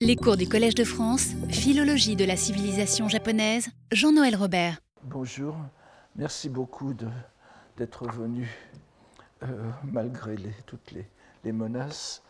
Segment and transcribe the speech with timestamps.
[0.00, 4.78] Les cours du Collège de France, Philologie de la civilisation japonaise, Jean-Noël Robert.
[5.02, 5.56] Bonjour,
[6.14, 6.94] merci beaucoup
[7.76, 8.48] d'être venu
[9.42, 12.22] euh, malgré toutes les, menaces.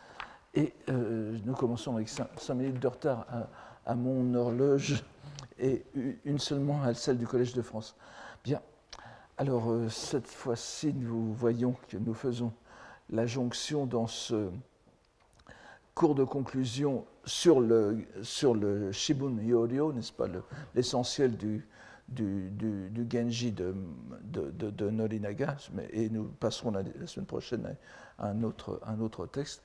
[0.54, 3.26] Et euh, nous commençons avec 5 minutes de retard
[3.84, 5.04] à, mon horloge
[5.58, 5.84] et
[6.24, 7.94] une seulement à celle du Collège de France.
[8.44, 8.62] Bien,
[9.36, 12.50] alors euh, cette fois-ci, nous voyons que nous faisons
[13.10, 14.48] la jonction dans ce
[15.94, 20.26] cours de conclusion sur le, Shibun Yoryo, n'est-ce pas,
[20.74, 21.66] l'essentiel du,
[23.10, 25.56] Genji de, Norinaga,
[25.90, 27.76] et nous passerons la, semaine prochaine
[28.18, 29.62] à un autre, un autre texte.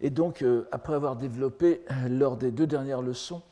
[0.00, 3.42] Et donc, euh, après avoir développé lors des deux dernières leçons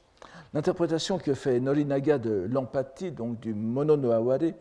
[0.54, 4.52] l'interprétation que fait Norinaga de l'empathie, donc du mono no aware,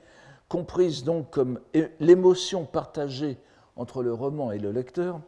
[0.47, 1.59] comprise donc comme
[1.99, 3.37] l'émotion partagée
[3.75, 5.19] entre le roman et le lecteur,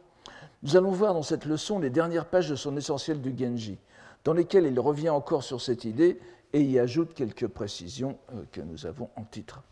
[0.62, 3.78] nous allons voir dans cette leçon les dernières pages de son essentiel du Genji,
[4.24, 6.20] dans lesquelles il revient encore sur cette idée
[6.52, 9.62] et y ajoute quelques précisions euh, que nous avons en titre.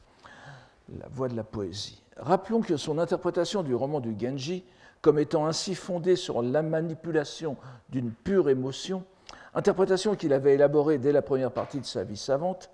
[0.99, 2.03] La voix de la poésie.
[2.17, 4.65] Rappelons que son interprétation du roman du Genji,
[5.01, 7.57] comme étant ainsi fondée sur la manipulation
[7.91, 9.05] d'une pure émotion,
[9.55, 12.71] interprétation qu'il avait élaborée dès la première partie de sa vie savante,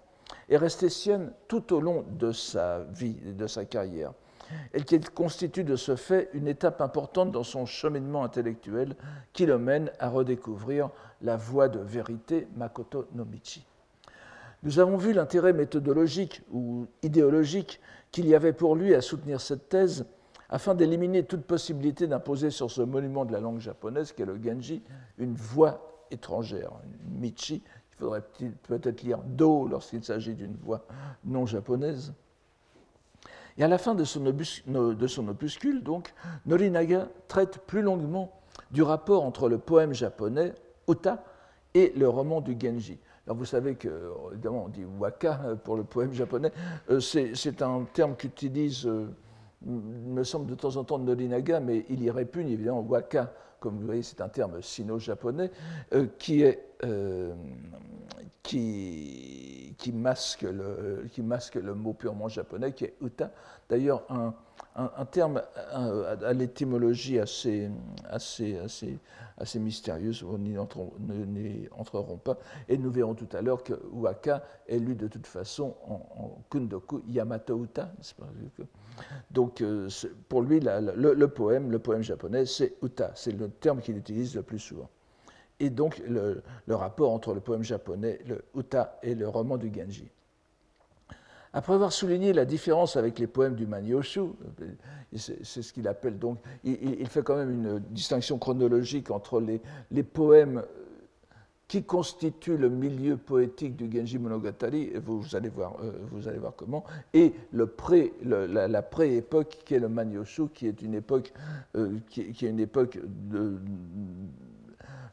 [0.48, 4.12] est restée sienne tout au long de sa vie et de sa carrière
[4.75, 8.94] et qu'il constitue de ce fait une étape importante dans son cheminement intellectuel
[9.33, 10.91] qui le mène à redécouvrir
[11.22, 13.64] la voie de vérité Makoto no Michi.
[14.62, 17.80] Nous avons vu l'intérêt méthodologique ou idéologique
[18.11, 20.06] qu'il y avait pour lui à soutenir cette thèse
[20.48, 24.83] afin d'éliminer toute possibilité d'imposer sur ce monument de la langue japonaise qu'est le Genji
[25.19, 27.62] une voix étrangère, une Michi.
[27.92, 28.22] Il faudrait
[28.69, 30.84] peut-être lire Do lorsqu'il s'agit d'une voix
[31.25, 32.12] non japonaise.
[33.59, 36.12] Et à la fin de son, opuscule, donc,
[36.45, 38.33] Norinaga traite plus longuement
[38.71, 40.53] du rapport entre le poème japonais,
[40.89, 41.25] Uta,
[41.75, 42.99] et le roman du Genji.
[43.27, 46.53] Alors vous savez que, évidemment, on dit waka pour le poème japonais.
[46.91, 49.09] Euh, c'est un terme qu'utilise, euh,
[49.62, 53.87] me semble, de temps en temps Norinaga, mais il y répugne évidemment waka, comme vous
[53.87, 55.50] voyez, c'est un terme sino-japonais,
[55.93, 56.66] euh, qui est
[58.42, 63.32] qui, qui, masque le, mot purement japonais, qui est uta.
[63.69, 64.04] D'ailleurs,
[64.76, 65.42] un, terme
[65.72, 67.70] à, l'étymologie assez,
[68.09, 68.98] assez, assez,
[69.38, 72.38] assez mystérieuse, on n'y entrerons pas.
[72.69, 77.03] Et nous verrons tout à l'heure que waka est lu de toute façon en, kundoku
[77.09, 77.91] yamato uta.
[79.31, 79.88] Donc, euh,
[80.28, 83.10] pour lui, le, poème, le poème japonais, c'est uta.
[83.15, 84.88] C'est le terme qu'il utilise le plus souvent
[85.61, 90.09] et donc le, rapport entre le poème japonais, le uta, et le roman du Genji.
[91.53, 94.21] Après avoir souligné la différence avec les poèmes du Manyoshu,
[95.16, 100.62] c'est ce qu'il appelle donc, il, fait quand même une distinction chronologique entre les, poèmes
[101.66, 106.53] qui constituent le milieu poétique du Genji Monogatari, vous, allez, voir, euh, vous allez voir
[106.55, 106.84] comment,
[107.15, 107.33] et
[107.77, 111.33] pré, la, pré-époque qui est le Manyoshu, qui est une époque,
[111.75, 113.59] euh, qui, est une époque de,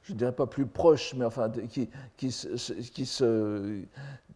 [0.04, 3.82] je ne dirais pas plus proche, mais enfin qui, qui, se,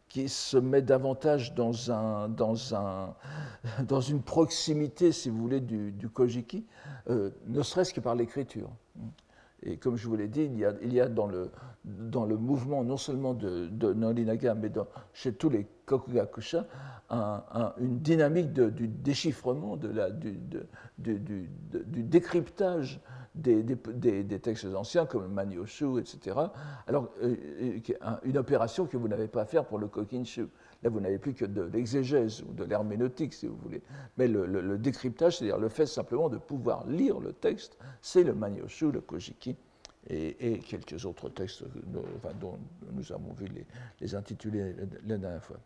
[0.09, 3.13] qui se met davantage dans, un, dans, un,
[3.88, 6.66] dans une proximité, si vous voulez, du, du Kojiki,
[7.09, 8.69] euh, ne serait-ce que par l'écriture.
[9.63, 11.51] Et comme je vous l'ai dit, il y a, il y a dans, le,
[11.84, 16.66] dans le mouvement non seulement de, de Norinaga, mais dans, chez tous les Kokugakusha,
[17.09, 20.38] une dynamique du déchiffrement, de la, du,
[20.97, 21.49] du,
[22.03, 22.99] décryptage
[23.37, 26.35] des, textes anciens comme le Manyoshu, etc.
[26.87, 30.47] Alors, euh, euh, une opération que vous n'avez pas à faire pour le Kokinshu.
[30.83, 33.81] Là, vous n'avez plus que de l'exégèse ou de l'herméneutique, si vous voulez.
[34.17, 38.91] Mais le, décryptage, c'est-à-dire le fait simplement de pouvoir lire le texte, c'est le Manyoshu,
[38.91, 39.55] le Kojiki
[40.09, 41.63] et, quelques autres textes
[42.39, 42.57] dont
[42.93, 43.65] nous avons vu les,
[43.99, 44.75] les intitulés
[45.05, 45.57] la dernière fois.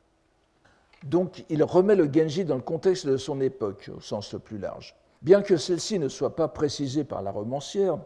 [1.04, 4.60] Donc, il remet le Genji dans le contexte de son époque, au sens le plus
[4.60, 4.96] large.
[5.22, 8.00] Bien que celle-ci ne soit pas précisée par la romancière,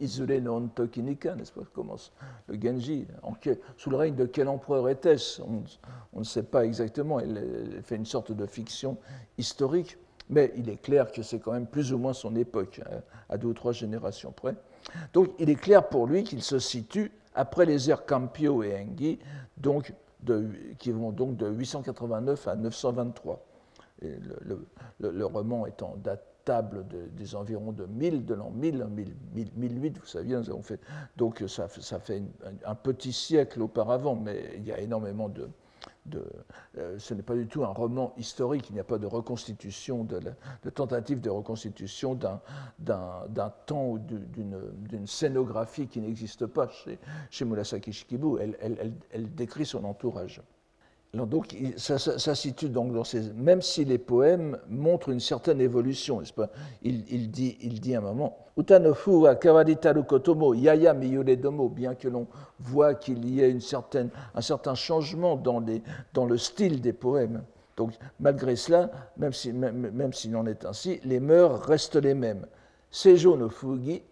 [0.00, 2.12] Isure no Tokinika, n'est-ce pas, commence
[2.46, 3.06] le Genji.
[3.76, 7.20] sous le règne de quel empereur était-ce on, ne sait pas exactement.
[7.20, 8.98] Elle, fait une sorte de fiction
[9.38, 9.96] historique,
[10.28, 13.38] mais il est clair que c'est quand même plus ou moins son époque, hein, à
[13.38, 14.54] deux ou trois générations près.
[15.12, 19.18] Donc il est clair pour lui qu'il se situe après les ères Campio et Engi,
[19.56, 19.94] donc
[20.78, 23.44] qui vont donc de 889 à 923.
[24.02, 26.86] le, roman étant date table
[27.16, 28.86] des environs de 1000, de l'an 1000,
[29.56, 30.80] 1008, vous savez, nous avons fait.
[31.16, 32.22] Donc ça, fait
[32.64, 35.48] un petit siècle auparavant, mais il y a énormément de,
[36.78, 40.04] euh, ce n'est pas du tout un roman historique, il n'y a pas de reconstitution,
[40.04, 40.20] de,
[40.70, 46.98] tentative de reconstitution d'un temps ou d'une scénographie qui n'existe pas chez,
[47.30, 48.38] chez Shikibu.
[48.40, 50.42] elle décrit son entourage
[51.14, 53.34] donc, ça, situe donc dans ces.
[53.34, 56.48] Même si les poèmes montrent une certaine évolution, n'est-ce pas?
[56.82, 60.94] Il, dit, il dit un moment Utanofu wa kawaritaru kotomo yaya
[61.36, 62.26] domo, bien que l'on
[62.60, 65.82] voit qu'il y ait une certaine, un certain changement dans, les,
[66.14, 67.42] dans le style des poèmes.
[67.76, 72.46] Donc, malgré cela, même s'il même, même en est ainsi, les mœurs restent les mêmes.
[72.90, 74.02] Seijo no fugi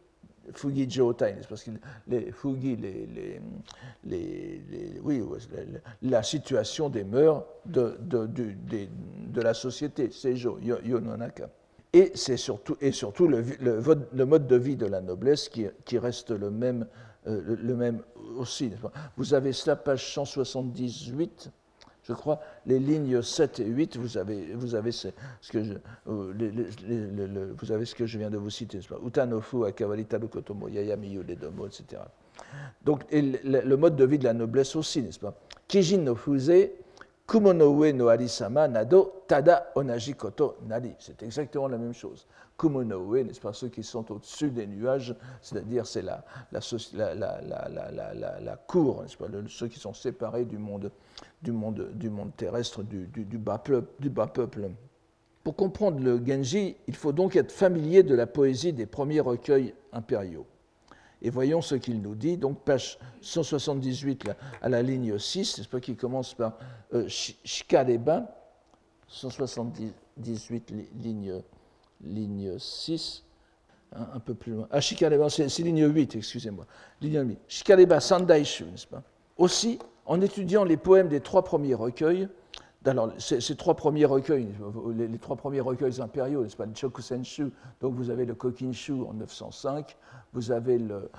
[0.55, 1.71] Fugi Jotai, parce que
[2.09, 3.41] les Fugi, les,
[4.05, 5.23] les, oui,
[6.03, 8.53] la situation des mœurs de, de, de,
[9.29, 11.49] de la société, Seijo, Yononaka.
[11.93, 15.99] Et c'est surtout, et surtout le, le, mode de vie de la noblesse qui, qui
[15.99, 16.87] reste le même,
[17.27, 18.03] euh, le même
[18.37, 18.73] aussi.
[19.17, 21.51] Vous avez cela, page 178
[22.11, 25.09] je crois, les lignes 7 et 8, vous avez, vous avez, ce,
[25.51, 25.75] que je,
[26.09, 31.67] euh, vous avez ce que je viens de vous citer, Utanofu, Akawarita, Kotomo, Yayamiyu, Domo,
[31.69, 32.03] etc.
[32.85, 35.35] Donc, le, mode de vie de la noblesse aussi, n'est-ce pas?
[35.69, 36.51] Kijin no Fuze,
[37.31, 40.97] Kumonoue no Arisama, Nado, Tada, Onaji, Koto, Nari.
[40.99, 42.27] C'est exactement la même chose.
[42.59, 46.25] Kumonoue, n'est-ce pas, ceux qui sont au-dessus des nuages, c'est-à-dire c'est la,
[48.67, 49.05] cour,
[49.47, 50.91] ceux qui sont séparés du monde
[52.37, 53.59] terrestre, du bas
[54.27, 54.69] peuple.
[55.45, 59.73] Pour comprendre le Genji, il faut donc être familier de la poésie des premiers recueils
[59.93, 60.47] impériaux.
[61.23, 62.37] Et voyons ce qu'il nous dit.
[62.37, 64.31] Donc, page 178
[64.63, 66.57] à la ligne 6, n'est-ce pas, qui commence par
[66.95, 68.27] euh, Shikareba,
[69.09, 71.43] 178 ligne,
[72.03, 73.25] ligne 6,
[73.95, 74.69] hein, un peu plus loin.
[74.71, 76.67] Ah, Shikareba, c'est ligne 8, excusez-moi.
[77.01, 77.39] Ligne 8.
[77.49, 79.03] Shikareba Sandaishu, n'est-ce pas?
[79.37, 82.29] Aussi, en étudiant les poèmes des trois premiers recueils,
[82.87, 84.49] alors, ces, trois premiers recueils,
[84.95, 87.51] les, trois premiers recueils impériaux, n'est-ce pas, le Chokusenshu,
[87.83, 89.99] donc vous avez le Kokinshu en 905,
[90.33, 91.11] vous avez le,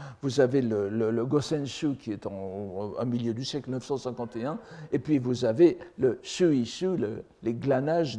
[0.89, 4.57] le, le, Gosenshu qui est en, milieu du siècle 951,
[4.91, 6.97] et puis vous avez le Shuishu,
[7.43, 8.17] les glanages,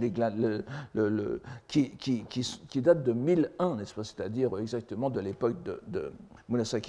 [1.67, 6.13] qui, qui, qui, qui, date de 1001, n'est-ce pas, c'est-à-dire exactement de l'époque de, de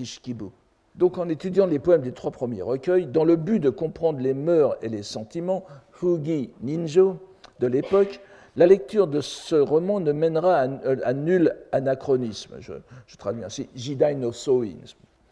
[0.04, 0.50] Shikibu.
[0.96, 4.36] Donc en étudiant les poèmes des trois premiers recueils, dans le but de comprendre les
[4.36, 5.66] mœurs et les sentiments
[6.04, 7.16] Fugi Ninjo
[7.62, 8.20] de l'époque,
[8.58, 12.58] la lecture de ce roman ne mènera à, nul anachronisme.
[12.60, 12.74] Je,
[13.18, 14.66] traduis ainsi Jidai no Soi.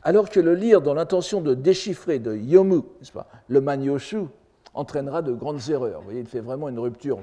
[0.02, 2.84] Alors que le lire dans l'intention de déchiffrer, de yomu,
[3.14, 4.28] pas, le manyoshu,
[4.74, 6.00] entraînera de grandes erreurs.
[6.00, 7.20] Vous voyez, il fait vraiment une rupture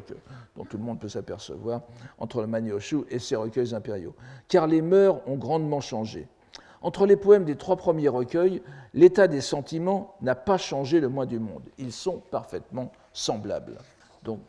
[0.54, 1.80] dont tout le monde peut s'apercevoir
[2.18, 4.14] entre le manyoshu et ses recueils impériaux.
[4.48, 6.28] Car les mœurs ont grandement changé.
[6.80, 8.62] Entre les poèmes des trois premiers recueils,
[8.94, 11.62] l'état des sentiments n'a pas changé le moins du monde.
[11.78, 13.78] Ils sont parfaitement semblables.
[14.24, 14.40] Donc,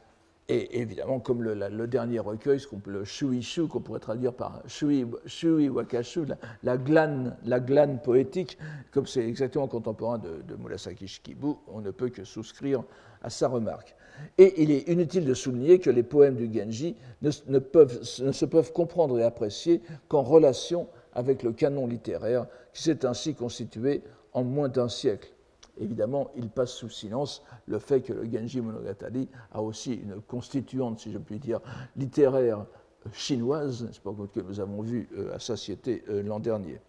[0.51, 6.21] et évidemment, comme le, dernier recueil, le shuishu, qu'on pourrait traduire par shui, shui wakashu,
[6.63, 8.57] la, glane, la glane poétique,
[8.91, 12.83] comme c'est exactement contemporain de, de Murasaki Shikibu, on ne peut que souscrire
[13.21, 13.95] à sa remarque.
[14.39, 18.45] Et il est inutile de souligner que les poèmes du Genji ne, peuvent, ne se
[18.45, 24.01] peuvent comprendre et apprécier qu'en relation avec le canon littéraire qui s'est ainsi constitué
[24.33, 25.31] en moins d'un siècle.
[25.79, 30.99] Évidemment, il passe sous silence le fait que le Genji Monogatari a aussi une constituante,
[30.99, 31.61] si je puis dire,
[31.95, 32.65] littéraire
[33.13, 36.79] chinoise, c'est pas que nous avons vu euh, à Satiété euh, l'an dernier.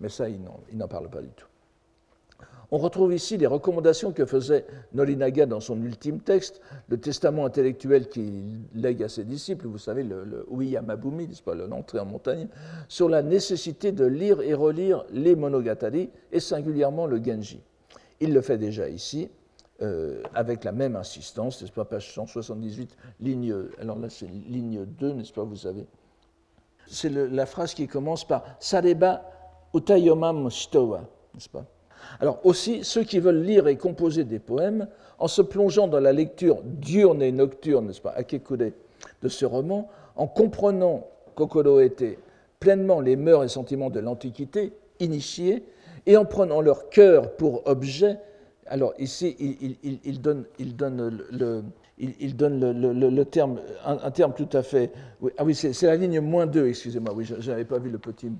[0.00, 0.40] Mais ça, il
[0.72, 1.49] n'en parle pas du tout.
[2.72, 8.08] On retrouve ici les recommandations que faisait Norinaga dans son ultime texte, le testament intellectuel
[8.08, 12.46] qu'il lègue à ses disciples, vous savez, le, le Uyamabumi, n'est-ce pas, l'entrée en montagne,
[12.88, 17.60] sur la nécessité de lire et relire les monogatari, et singulièrement le Genji.
[18.20, 19.28] Il le fait déjà ici,
[19.82, 25.12] euh, avec la même insistance, n'est-ce pas, page 178, ligne, alors là c'est ligne 2,
[25.14, 25.86] n'est-ce pas, vous savez.
[26.86, 29.22] C'est la phrase qui commence par Sareba
[29.74, 31.00] utayomam shitowa,
[31.34, 31.64] n'est-ce pas?
[32.20, 34.88] Alors aussi, ceux qui veulent lire et composer des poèmes,
[35.18, 38.58] en se plongeant dans la lecture diurne et nocturne, n'est-ce pas, akekure,
[39.22, 42.18] de ce roman, en comprenant Kokoro était
[42.58, 45.64] pleinement les mœurs et sentiments de l'Antiquité, initiés,
[46.06, 48.18] et en prenant leur cœur pour objet,
[48.66, 49.36] alors ici,
[49.82, 50.44] il donne
[51.30, 51.62] le,
[52.00, 54.92] il, donne le, terme, un, terme tout à fait.
[55.36, 58.30] ah oui, c'est la ligne moins 2, excusez-moi, oui, je n'avais pas vu le petit.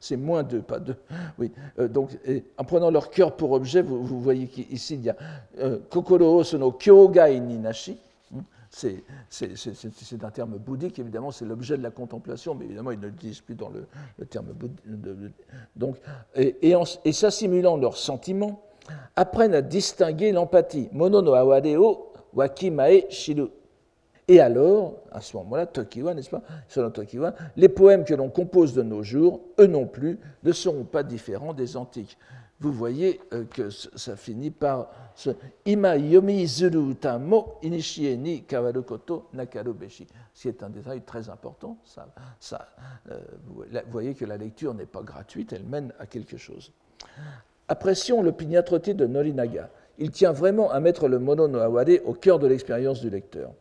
[0.00, 0.94] C'est moins 2, pas 2.
[1.38, 2.10] Oui, euh, donc,
[2.56, 5.16] en prenant leur cœur pour objet, vous, voyez qu'ici, il y a
[5.58, 7.98] euh, Kokoro sono kyogai ni nashi.
[8.30, 9.04] Hmm, c'est
[10.24, 13.54] un terme bouddhique, évidemment, c'est l'objet de la contemplation, mais évidemment, ils ne l'utilisent plus
[13.54, 15.34] dans le, terme bouddhique.
[15.76, 15.96] Donc,
[16.34, 16.72] et,
[17.04, 18.62] et, s'assimilant leurs sentiments,
[19.16, 20.88] apprennent à distinguer l'empathie.
[20.92, 23.48] Mono no awade o wakimae shiru.
[24.28, 28.74] Et alors, à ce moment-là, Tokiwa, n'est-ce pas Selon Tokiwa, les poèmes que l'on compose
[28.74, 32.16] de nos jours, eux non plus, ne seront pas différents des antiques.
[32.60, 35.30] Vous voyez euh, que ça finit par ce
[35.64, 40.06] Ima yomi zuru tamo inishie ni kawaru koto nakaru beshi.
[40.34, 41.78] C'est un détail très important.
[42.38, 42.68] Ça,
[43.10, 46.70] euh, vous voyez que la lecture n'est pas gratuite, elle mène à quelque chose.
[47.66, 49.70] Apprécions l'opiniâtreté de Norinaga.
[50.00, 53.52] Il tient vraiment à mettre le mono no aware au cœur de l'expérience du lecteur.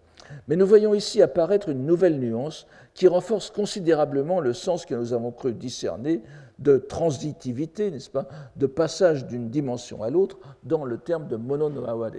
[0.48, 5.14] Mais nous voyons ici apparaître une nouvelle nuance qui renforce considérablement le sens que nous
[5.14, 6.22] avons cru discerner
[6.60, 11.70] de transitivité, n'est-ce pas, de passage d'une dimension à l'autre dans le terme de mono
[11.70, 12.12] no aware.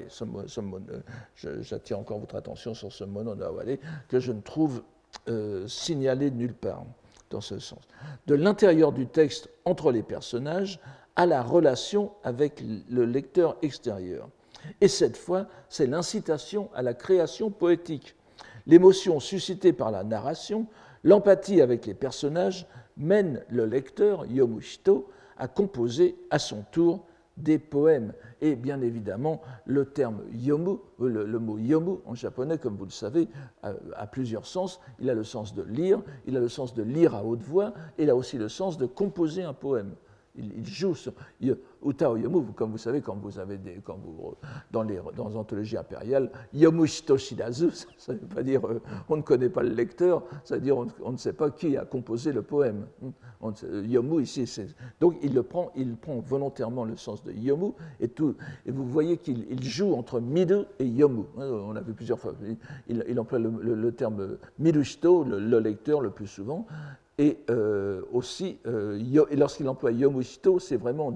[1.34, 3.76] J'attire encore votre attention sur ce mono no aware
[4.08, 4.82] que je ne trouve
[5.28, 6.84] euh, signalé nulle part
[7.30, 7.80] dans ce sens.
[8.26, 10.80] De l'intérieur du texte entre les personnages
[11.20, 14.30] à la relation avec le lecteur extérieur.
[14.80, 18.16] Et cette fois, c'est l'incitation à la création poétique.
[18.66, 20.66] L'émotion suscitée par la narration,
[21.04, 27.04] l'empathie avec les personnages mène le lecteur, Yomushito, à composer à son tour
[27.36, 28.14] des poèmes.
[28.40, 32.90] Et bien évidemment, le terme yomu, le, le, mot yomu en japonais, comme vous le
[32.90, 33.28] savez,
[33.62, 34.80] a, a, plusieurs sens.
[35.00, 37.74] Il a le sens de lire, il a le sens de lire à haute voix,
[37.98, 39.94] et il a aussi le sens de composer un poème
[40.36, 41.12] il, joue sur
[41.84, 44.34] Uta Yomu, comme vous savez, quand vous avez quand vous,
[44.70, 49.22] dans les dans anthologies impériales, Yomu Shitoshidazu, ça ne veut pas dire euh, on ne
[49.22, 52.42] connaît pas le lecteur, ça veut dire on, ne sait pas qui a composé le
[52.42, 52.86] poème.
[53.40, 53.52] On,
[53.84, 54.68] yomu ici, c'est
[55.00, 58.84] donc il le prend, il prend volontairement le sens de Yomu et tout, et vous
[58.84, 61.24] voyez qu'il joue entre Midu et Yomu.
[61.36, 62.34] On a vu plusieurs fois,
[62.88, 66.66] il, emploie le terme Midushito, le, le lecteur le plus souvent,
[67.20, 68.98] et euh, aussi, euh,
[69.32, 71.12] lorsqu'il emploie Yomushito, c'est vraiment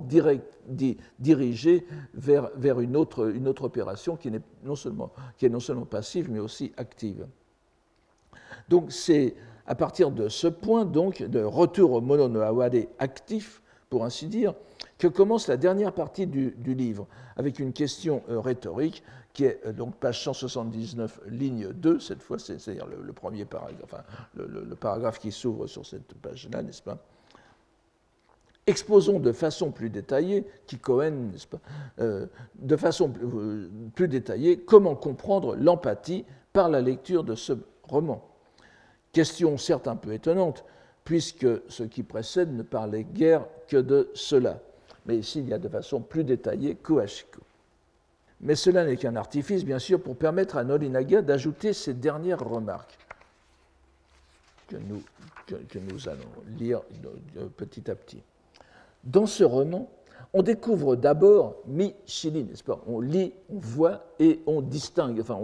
[1.18, 5.10] dirigé vers, une, autre, opération qui, est non seulement,
[5.86, 7.26] passive, mais aussi active.
[8.68, 9.34] Donc c'est
[9.66, 12.42] à partir de ce point, donc, de retour au mono no
[12.98, 14.52] actif, pour ainsi dire,
[15.04, 17.06] que commence la dernière partie du, livre,
[17.36, 19.02] avec une question euh, rhétorique
[19.34, 24.02] qui est euh, donc page 179, ligne 2, cette fois, c'est-à-dire le, premier paragraphe, enfin,
[24.34, 26.96] le, paragraphe qui s'ouvre sur cette page-là, n'est-ce pas?
[28.66, 31.60] Exposons de façon plus détaillée, qui Cohen, n'est-ce pas,
[32.00, 33.12] euh, de façon
[33.94, 38.26] plus détaillée, comment comprendre l'empathie par la lecture de ce roman.
[39.12, 40.64] Question certes un peu étonnante,
[41.04, 44.60] puisque ce qui précède ne parlait guère que de cela.
[45.06, 47.40] Mais ici, il y a de façon plus détaillée Koashiko.
[48.40, 52.98] Mais cela n'est qu'un artifice, bien sûr, pour permettre à Norinaga d'ajouter ces dernières remarques
[54.66, 56.80] que nous, allons lire
[57.56, 58.22] petit à petit.
[59.04, 59.90] Dans ce roman,
[60.32, 62.82] on découvre d'abord Mi-Shili, n'est-ce pas?
[62.86, 65.38] On lit, on voit et on distingue, enfin,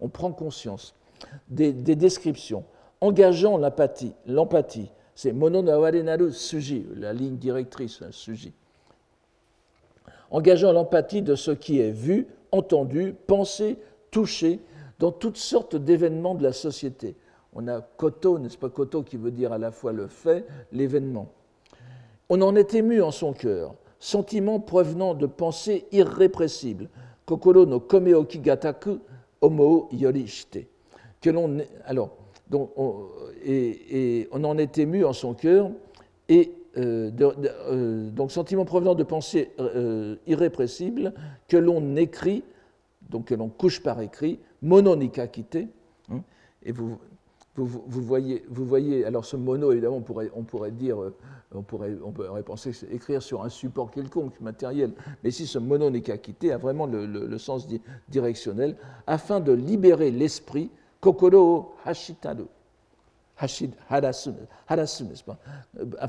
[0.00, 0.94] on, prend conscience
[1.48, 2.64] des, des, descriptions
[3.00, 4.14] engageant l'empathie.
[4.26, 8.52] L'empathie, c'est Mono no naru suji, la ligne directrice, un suji
[10.34, 13.76] engageant l'empathie de ce qui est vu, entendu, pensé,
[14.10, 14.58] touché
[14.98, 17.14] dans toutes sortes d'événements de la société.
[17.52, 21.30] On a koto, n'est-ce pas koto qui veut dire à la fois le fait, l'événement.
[22.28, 26.88] On en est ému en son cœur, sentiment provenant de pensées irrépressibles.
[27.26, 28.98] Kokoro no komeoki gataku
[29.40, 30.66] homo yorishite.
[31.20, 32.10] Que l'on alors
[32.50, 33.06] donc on,
[33.46, 35.70] et, on en est ému en son cœur
[36.28, 41.12] et de, de, euh, donc sentiment provenant de pensées euh, irrépressibles
[41.48, 42.42] que l'on écrit,
[43.10, 45.68] donc que l'on couche par écrit, mononica quitté,
[46.10, 46.20] hein,
[46.64, 46.98] et vous,
[47.56, 50.98] vous, vous, voyez, vous voyez, alors ce mono, évidemment, on pourrait, on pourrait dire,
[51.54, 56.18] on pourrait, on pourrait penser écrire sur un support quelconque, matériel, mais ici ce mononica
[56.18, 57.68] quitté a vraiment le, le, le, sens
[58.08, 58.76] directionnel,
[59.06, 62.46] afin de libérer l'esprit, kokoro hashitaru,
[63.36, 63.68] Afin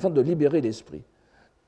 [0.10, 1.04] de libérer l'esprit.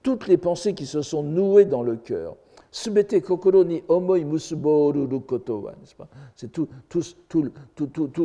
[0.04, 2.36] Toutes les pensées qui se sont nouées dans le cœur,
[2.72, 6.08] subete kokoro ni omoi musuboru koto wa, n'est-ce pas?
[6.36, 7.50] C'est tout, tout, tout,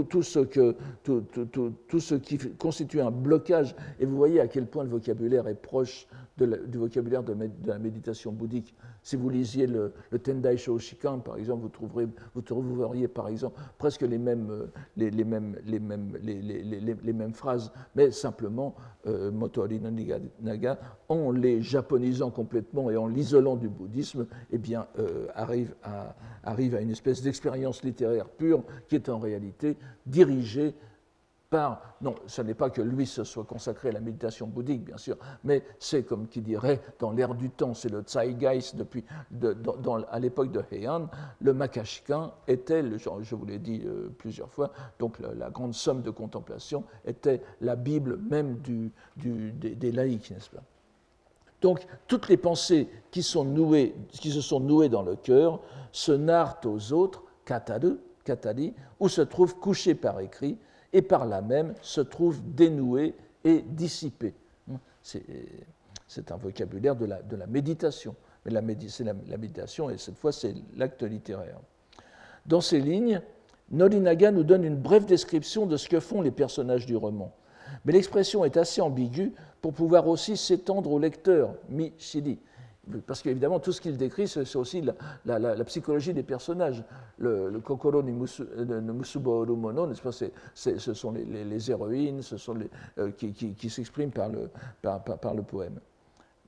[0.05, 3.75] tout, ce que, tout, ce qui constitue un blocage.
[4.01, 7.35] Et vous voyez à quel point le vocabulaire est proche du vocabulaire de,
[7.65, 8.75] la méditation bouddhique.
[9.03, 13.61] Si vous lisiez le, le Tendai Shoshikan, par exemple, vous, trouverez, vous trouveriez par exemple
[13.79, 18.75] presque les mêmes, les, les mêmes, les, mêmes, les, mêmes phrases, mais simplement
[19.07, 19.31] euh,
[20.41, 24.61] Naga, en les japonisant complètement et en l'isolant du bouddhisme, eh
[24.99, 29.77] euh, arrive, à, une espèce d'expérience littéraire pure qui est en réalité
[30.07, 30.75] dirigée
[31.53, 34.97] par, non, ce n'est pas que lui se soit consacré à la méditation bouddhique, bien
[34.97, 39.05] sûr, mais c'est comme qui dirait, dans l'ère du temps, c'est le Zeitgeist depuis,
[40.11, 41.09] à l'époque de Heian,
[41.43, 46.11] le Makashikan était, je vous l'ai dit euh, plusieurs fois, donc la, grande somme de
[46.11, 48.57] contemplation était la Bible même
[49.17, 50.63] des laïcs, n'est-ce pas?
[51.63, 53.45] Donc, toutes les pensées qui, se sont
[54.61, 55.61] nouées dans le cœur
[55.93, 60.59] se narrent aux autres, katadu, katadi, ou se trouvent couchées par écrit,
[60.93, 63.15] et par là même se trouvent dénouées
[63.45, 64.35] et dissipées.
[65.03, 68.15] C'est un vocabulaire de la, de la méditation.
[68.45, 71.61] Mais la, la, méditation, et cette fois, c'est l'acte littéraire.
[72.45, 73.23] Dans ces lignes,
[73.71, 77.33] Norinaga nous donne une brève description de ce que font les personnages du roman.
[77.85, 82.39] Mais l'expression est assez ambiguë pour pouvoir aussi s'étendre au lecteur, mi shidi.
[83.07, 84.83] Parce qu'évidemment, tout ce qu'il décrit, c'est aussi
[85.25, 86.83] la, psychologie des personnages.
[87.19, 90.11] Le, Kokoro ni Musubo Mono, n'est-ce pas
[90.55, 94.51] Ce sont les, héroïnes, ce sont les, euh, qui, s'expriment par le,
[94.83, 95.79] par, le poème.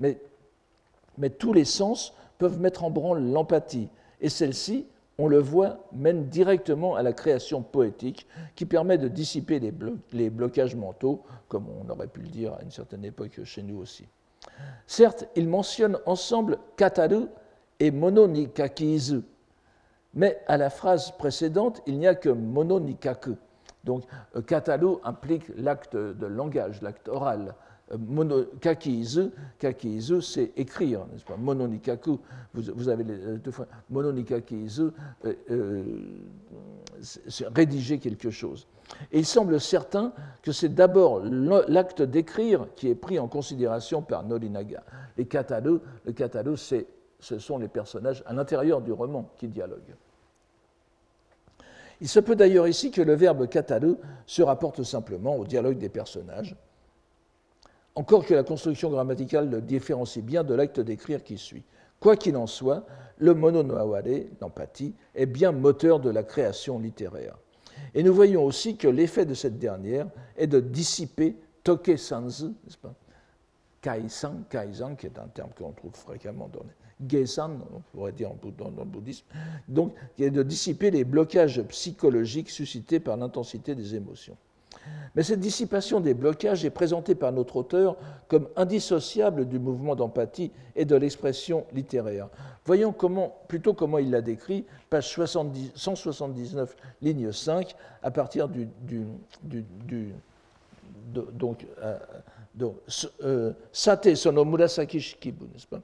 [0.01, 3.89] Mais tous les sens peuvent mettre en branle l'empathie.
[4.21, 4.87] Et celle-ci,
[5.19, 9.61] on le voit, mène directement à la création poétique qui permet de dissiper
[10.13, 13.79] les, blocages mentaux, comme on aurait pu le dire à une certaine époque chez nous
[13.79, 14.07] aussi.
[14.87, 17.27] Certes, ils mentionnent ensemble kataru
[17.81, 19.23] et mononikakizu,
[20.15, 23.37] mais à la phrase précédente, il n'y a que mononikaku.
[23.85, 24.05] Donc,
[24.35, 27.55] euh, kataru implique l'acte de langage, l'acte oral,
[27.93, 31.37] Mono, kakiizu, kakiizu c'est écrire, n'est-ce pas?
[31.37, 32.19] Mononikaku,
[32.55, 33.67] vous, avez les deux fois.
[33.91, 34.85] Mononikakiizu,
[35.27, 35.85] euh, euh,
[37.03, 38.67] c'est rédiger quelque chose.
[39.13, 44.25] Et il semble certain que c'est d'abord l'acte d'écrire qui est pris en considération par
[44.25, 44.83] Norinaga.
[45.19, 49.95] Les le kataru, ce sont les personnages à l'intérieur du roman qui dialoguent.
[52.01, 55.91] Il se peut d'ailleurs ici que le verbe kataru se rapporte simplement au dialogue des
[55.91, 56.57] personnages
[57.95, 61.63] encore que la construction grammaticale le différencie bien de l'acte d'écrire qui suit.
[62.01, 62.85] Quoi qu'il en soit,
[63.19, 67.37] le mononoaware, l'empathie, est bien moteur de la création littéraire.
[67.95, 72.79] Et nous voyons aussi que l'effet de cette dernière est de dissiper toke sanzu, n'est-ce
[72.79, 72.95] pas?
[73.81, 78.71] Kaisan, kaisan, qui est un terme qu'on trouve fréquemment dans les on pourrait dire dans
[78.71, 79.27] le bouddhisme,
[79.69, 84.37] donc qui est de dissiper les blocages psychologiques suscités par l'intensité des émotions.
[85.15, 90.51] Mais cette dissipation des blocages est présentée par notre auteur comme indissociable du mouvement d'empathie
[90.75, 92.29] et de l'expression littéraire.
[92.65, 98.69] Voyons comment, plutôt comment il l'a décrit, page 179, ligne 5, à partir du.
[101.35, 101.99] donc, euh,
[103.23, 105.81] euh, Sate sono murasaki shikibu, n'est-ce pas?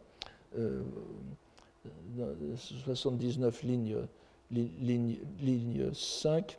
[2.57, 4.07] 79, euh,
[4.51, 6.59] ligne 5.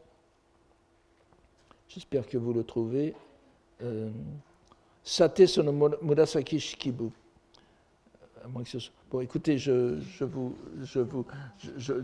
[1.94, 3.14] J'espère que vous le trouvez.
[3.84, 4.10] Euh,
[5.04, 7.10] Sate sono Murasaki Shikibu.
[9.12, 9.58] Bon, écoutez,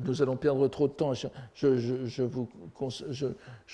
[0.06, 1.14] nous allons perdre trop de temps.
[1.56, 2.24] Je,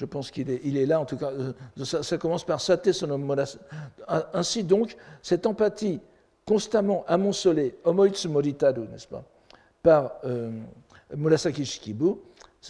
[0.06, 1.32] pense qu'il est, là, en tout cas.
[1.32, 1.52] Euh,
[1.84, 3.64] ça, commence par Sate Murasaki.
[4.08, 6.00] Ainsi donc, cette empathie
[6.46, 9.24] constamment amoncelée, Omoitsu Moritaru, n'est-ce pas,
[9.82, 10.52] par euh,
[11.16, 12.18] Murasaki Shikibu,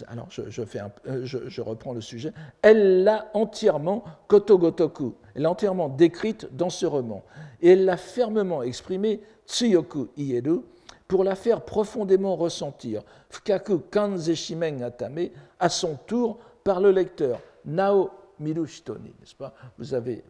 [0.08, 6.70] alors euh, je, reprends le sujet, elle l'a entièrement kotogotoku, elle l'a entièrement décrite dans
[6.70, 7.24] ce roman,
[7.60, 10.60] et elle l'a fermement exprimée tsuyoku ieru
[11.06, 15.28] pour la faire profondément ressentir, fukaku kanzeshimen atame,
[15.60, 19.54] à son tour par le lecteur, nao mirushitoni, n'est-ce pas?
[19.78, 20.24] Vous avez,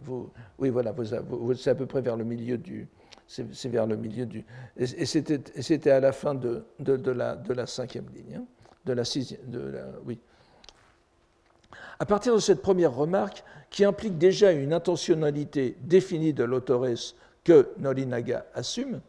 [0.59, 2.89] oui voilà, vous, c'est à peu près vers le milieu du,
[3.27, 4.45] c'est vers le milieu du,
[4.77, 8.37] et, c'était à la fin de, de, la, de la cinquième ligne.
[8.37, 8.45] Hein
[8.85, 9.03] de la
[10.05, 10.19] oui.
[11.99, 17.69] À partir de cette première remarque, qui implique déjà une intentionnalité définie de l'autoresse que
[17.79, 19.01] Norinaga assume,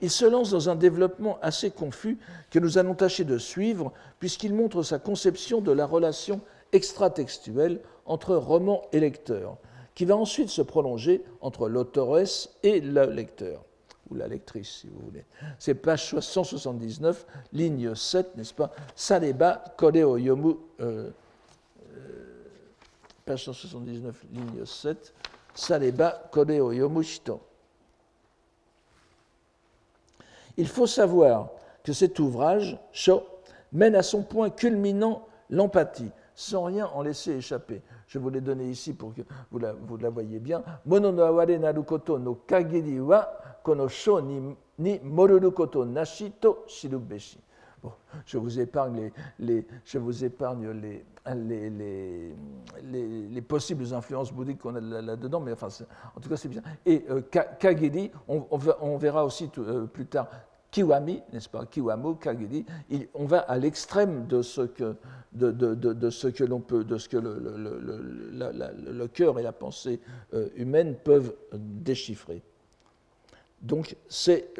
[0.00, 2.18] il se lance dans un développement assez confus
[2.50, 6.40] que nous allons tâcher de suivre, puisqu'il montre sa conception de la relation
[6.72, 9.56] extratextuelle entre roman et lecteur,
[9.94, 13.64] qui va ensuite se prolonger entre l'autoresse et le lecteur
[14.10, 15.24] ou la lectrice, si vous voulez.
[15.58, 18.70] C'est page 179, ligne 7, n'est-ce pas?
[18.94, 20.54] Saleba Koreo Yomu.
[20.80, 21.10] Euh,
[21.92, 22.44] euh,
[23.24, 25.14] page 179, ligne 7.
[25.54, 27.40] Saleba Koreo Yomu Shito.
[30.56, 31.50] Il faut savoir
[31.84, 33.22] que cet ouvrage, Sho,
[33.72, 37.82] mène à son point culminant l'empathie, sans rien en laisser échapper.
[38.06, 40.62] Je vous l'ai donné ici pour que vous la, vous la voyez bien.
[40.86, 43.28] Mono no aware naru koto no kagiri wa
[43.64, 47.40] kono sho ni, ni moruru koto nashi to shiru beshi.
[48.24, 52.32] je vous épargne les, je vous épargne les, les,
[53.28, 55.68] les, possibles influences bouddhiques qu'on a là-dedans, mais enfin,
[56.16, 56.62] en tout cas, c'est bien.
[56.86, 60.28] Et euh, Kagedi, on, verra aussi euh, plus tard
[60.70, 61.64] Kiwami, n'est-ce pas?
[61.64, 62.66] Kiwamo, Kagedi,
[63.14, 64.96] on va à l'extrême de ce que,
[65.32, 70.00] de, ce que l'on peut, de ce que le, cœur et la pensée
[70.34, 72.42] euh, humaine peuvent déchiffrer.
[73.62, 74.52] Donc, c'est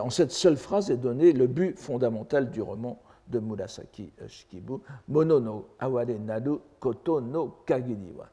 [0.00, 4.74] en cette seule phrase est donné le but fondamental du roman de Murasaki Shikibu,
[5.08, 8.28] Mono no aware naru koto no kagiri wa.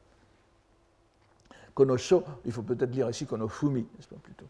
[1.74, 4.46] Konosho, il faut peut-être lire ici Konofumi, n'est-ce pas plutôt?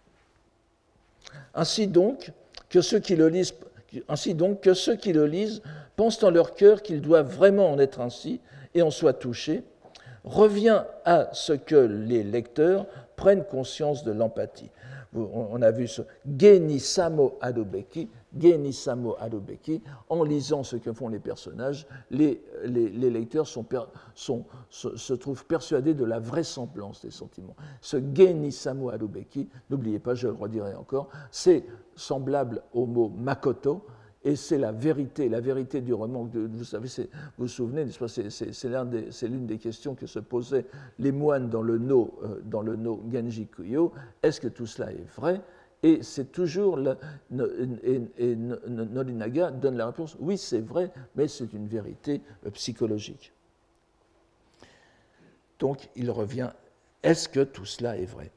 [1.55, 2.33] Ainsi donc,
[2.69, 3.53] que ceux qui le lisent,
[5.97, 8.41] pensent en leur cœur qu'ils doivent vraiment en être ainsi
[8.75, 9.63] et en soient touchés,
[10.25, 14.71] revient à ce que les lecteurs prennent conscience de l'empathie.
[15.15, 18.09] On a vu ce Genisamo Adobeki,
[18.39, 26.05] Genisamo Adobeki, en lisant ce que font les personnages, les, lecteurs se, trouvent persuadés de
[26.05, 27.57] la vraisemblance des sentiments.
[27.81, 33.85] Ce Genisamo Adobeki, n'oubliez pas, je le redirai encore, c'est semblable au mot Makoto,
[34.25, 36.29] et c'est la vérité, la vérité du roman.
[36.33, 40.65] Vous savez, vous vous souvenez, c'est l'une des, questions que se posaient
[40.99, 43.93] les moines dans le no, euh, dans le no Genji Kuyo.
[44.23, 45.43] Est-ce que tout cela est vrai?
[45.85, 52.23] Et c'est toujours, et, Norinaga donne la réponse, oui, c'est vrai, mais c'est une vérité
[52.47, 53.35] euh, psychologique.
[55.59, 56.49] Donc il revient,
[57.03, 58.33] est-ce que tout cela est vrai?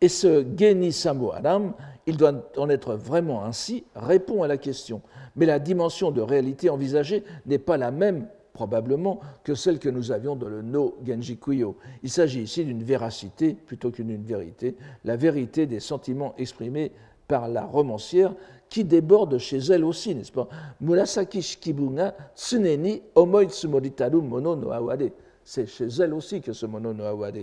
[0.00, 0.96] Et ce Geni
[1.32, 1.74] Adam,
[2.06, 5.02] il doit en être vraiment ainsi, répond à la question.
[5.34, 10.12] Mais la dimension de réalité envisagée n'est pas la même, probablement, que celle que nous
[10.12, 11.76] avions dans le No Genji Kuyo.
[12.02, 16.92] Il s'agit ici d'une véracité plutôt qu'une vérité, la vérité des sentiments exprimés
[17.28, 18.34] par la romancière
[18.70, 20.48] qui déborde chez elle aussi, n'est-ce pas?
[20.80, 25.12] Murasaki Shikibuna Tsuneni Omoi Tsumoritaru Mono no Awade.
[25.42, 27.38] C'est chez elle aussi que ce Mono no Awade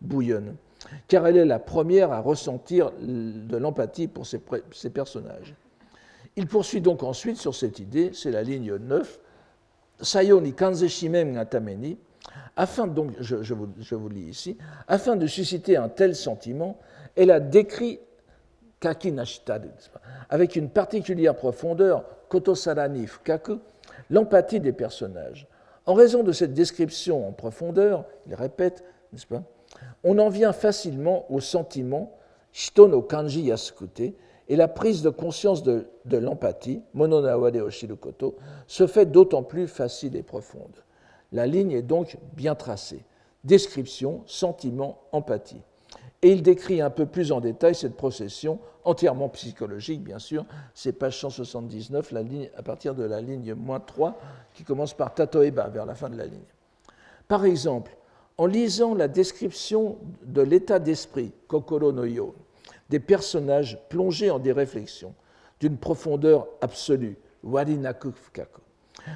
[0.00, 0.54] bouillonne
[1.08, 4.40] car elle est la première à ressentir de l'empathie pour ses,
[4.90, 5.54] personnages.
[6.36, 9.20] Il poursuit donc ensuite sur cette idée, c'est la ligne 9,
[10.00, 11.98] Sayo ni ngatameni,
[12.56, 16.78] afin donc, je, vous, lis ici, afin de susciter un tel sentiment,
[17.16, 18.00] elle a décrit
[18.80, 19.70] kaki nashitade,
[20.28, 23.58] avec une particulière profondeur, kotosarani fukaku,
[24.10, 25.46] l'empathie des personnages.
[25.86, 29.42] En raison de cette description en profondeur, il répète, n'est-ce pas,
[30.04, 32.12] on en vient facilement au sentiment
[32.52, 33.06] shito no
[34.52, 38.36] et la prise de conscience de, l'empathie, mononawade oshirukoto,
[38.66, 40.76] se fait d'autant plus facile et profonde.
[41.32, 43.02] La ligne est donc bien tracée.
[43.44, 45.62] Description, sentiment, empathie.
[46.20, 50.44] Et il décrit un peu plus en détail cette procession, entièrement psychologique, bien sûr.
[50.74, 54.20] C'est page 179, la ligne, à partir de la ligne moins 3,
[54.52, 56.40] qui commence par Tatoeba, vers la fin de la ligne.
[57.26, 57.96] Par exemple,
[58.36, 62.34] en lisant la description de l'état d'esprit, Kokoro no Yo,
[62.92, 65.14] des personnages plongés en des réflexions
[65.60, 68.60] d'une profondeur absolue, Warinaku Fukaku,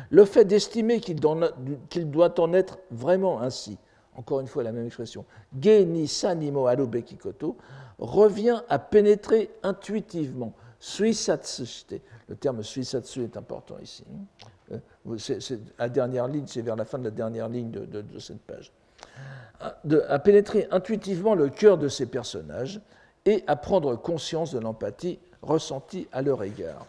[0.08, 3.76] le fait d'estimer qu'il doit en être vraiment ainsi,
[4.14, 5.26] encore une fois la même expression,
[5.60, 7.58] Geni Sanimo Arubeki Koto,
[7.98, 12.00] revient à pénétrer intuitivement, Suisatsushite.
[12.28, 14.04] Le terme Suisatsu est important ici.
[14.72, 14.78] Euh,
[15.78, 18.72] la dernière ligne, c'est vers la fin de la dernière ligne de cette page
[19.60, 22.80] à pénétrer intuitivement le cœur de ces personnages
[23.26, 26.86] et à prendre conscience de l'empathie ressentie à leur égard.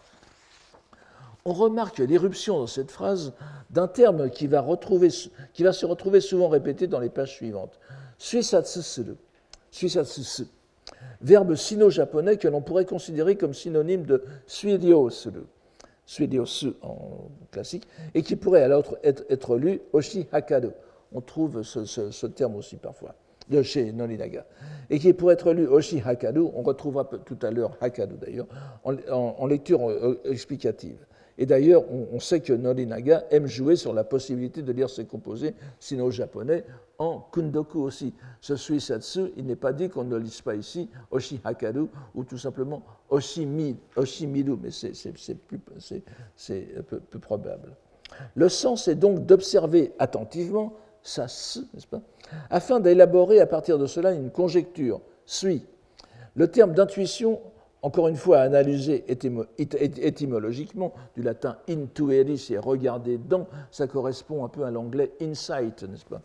[1.44, 3.32] On remarque l'éruption dans cette phrase
[3.70, 7.78] d'un terme qui va, se retrouver souvent répété dans les pages suivantes.
[8.18, 9.16] Suisatsusuru.
[9.70, 10.46] Suisatsusu.
[11.20, 15.42] Verbe sino-japonais que l'on pourrait considérer comme synonyme de suiryosuru.
[16.06, 20.72] Suiryosu en classique, et qui pourrait alors être, lu oshi hakado
[21.12, 23.14] on trouve ce, terme aussi parfois,
[23.48, 24.44] de chez Nolinaga,
[24.90, 28.46] et qui pourrait être lu Oshi Hakadu, on retrouvera tout à l'heure Hakadu d'ailleurs,
[28.84, 30.98] en, lecture euh, explicative.
[31.40, 35.54] Et d'ailleurs, on, sait que Nolinaga aime jouer sur la possibilité de lire ses composés
[35.78, 36.64] sino-japonais
[36.98, 38.12] en kundoku aussi.
[38.40, 41.82] Ce suisatsu, il n'est pas dit qu'on ne lise pas ici Oshi Hakadu
[42.16, 43.76] ou tout simplement Oshi, mi,
[44.26, 45.34] Miru, mais c'est
[46.82, 47.76] peu, peu probable.
[48.34, 50.74] Le sens est donc d'observer attentivement
[51.16, 52.00] n'est-ce pas
[52.50, 55.64] Afin d'élaborer à partir de cela une conjecture, suit.
[56.34, 57.40] Le terme d'intuition,
[57.82, 59.04] encore une fois analysé
[59.58, 66.04] étymologiquement, du latin intuere, c'est regarder dans, ça correspond un peu à l'anglais insight, n'est-ce
[66.04, 66.20] pas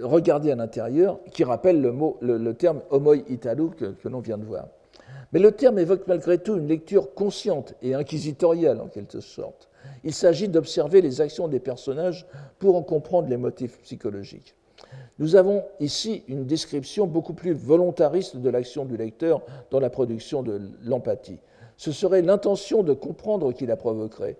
[0.00, 4.38] Regarder à l'intérieur, qui rappelle le, mot, le, terme homoi italu que, que l'on vient
[4.38, 4.66] de voir.
[5.32, 9.68] Mais le terme évoque malgré tout une lecture consciente et inquisitoriale en quelque sorte.
[10.04, 12.26] Il s'agit d'observer les actions des personnages
[12.58, 14.54] pour en comprendre les motifs psychologiques.
[15.18, 20.42] Nous avons ici une description beaucoup plus volontariste de l'action du lecteur dans la production
[20.42, 21.38] de l'empathie.
[21.76, 24.36] Ce serait l'intention de comprendre qui la provoquerait.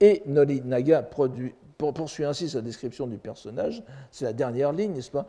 [0.00, 5.26] Et Nolinaga produit, poursuit ainsi sa description du personnage, c'est la dernière ligne, n'est-ce pas?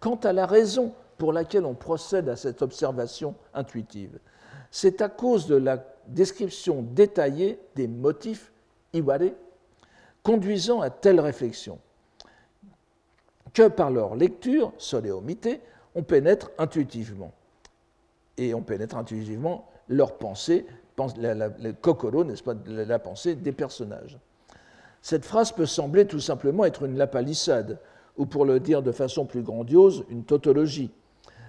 [0.00, 4.18] Quant à la raison pour laquelle on procède à cette observation intuitive.
[4.70, 8.52] C'est à cause de la description détaillée des motifs
[8.92, 9.32] iware
[10.22, 11.78] conduisant à telle réflexion
[13.54, 15.60] que par leur lecture, soléomité,
[15.94, 17.32] on pénètre intuitivement.
[18.36, 20.66] Et on pénètre intuitivement leur pensée,
[20.98, 24.18] le kokoro, n'est-ce pas, la pensée des personnages.
[25.00, 27.78] Cette phrase peut sembler tout simplement être une lapalissade,
[28.16, 30.90] ou pour le dire de façon plus grandiose, une tautologie.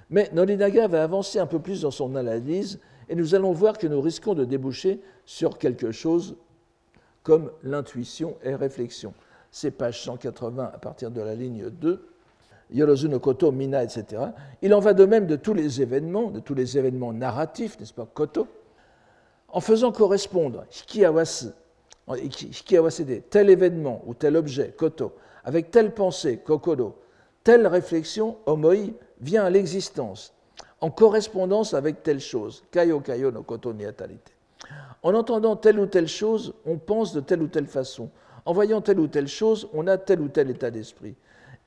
[0.10, 3.88] Mais Nolinaga va avancer un peu plus dans son analyse et nous allons voir que
[3.88, 6.36] nous risquons de déboucher sur quelque chose
[7.24, 9.14] comme l'intuition et réflexion.
[9.52, 12.08] C'est page 180 à partir de la ligne 2.
[12.72, 14.22] Yorozu no Koto, Mina, etc.
[14.62, 17.94] Il en va de même de tous les événements, de tous les événements narratifs, n'est-ce
[17.94, 18.48] pas, Koto,
[19.48, 21.54] en faisant correspondre Hikiawase,
[23.32, 26.96] tel événement ou tel objet, Koto, avec telle pensée, Kokoro,
[27.44, 30.36] telle réflexion, Omoi, vient à l'existence,
[30.82, 33.86] en correspondance avec telle chose, Kayo Kayo no Koto ni
[35.04, 38.10] En entendant telle ou telle chose, on pense de telle ou telle façon.
[38.46, 41.16] En voyant telle ou telle chose, on a tel ou tel état d'esprit.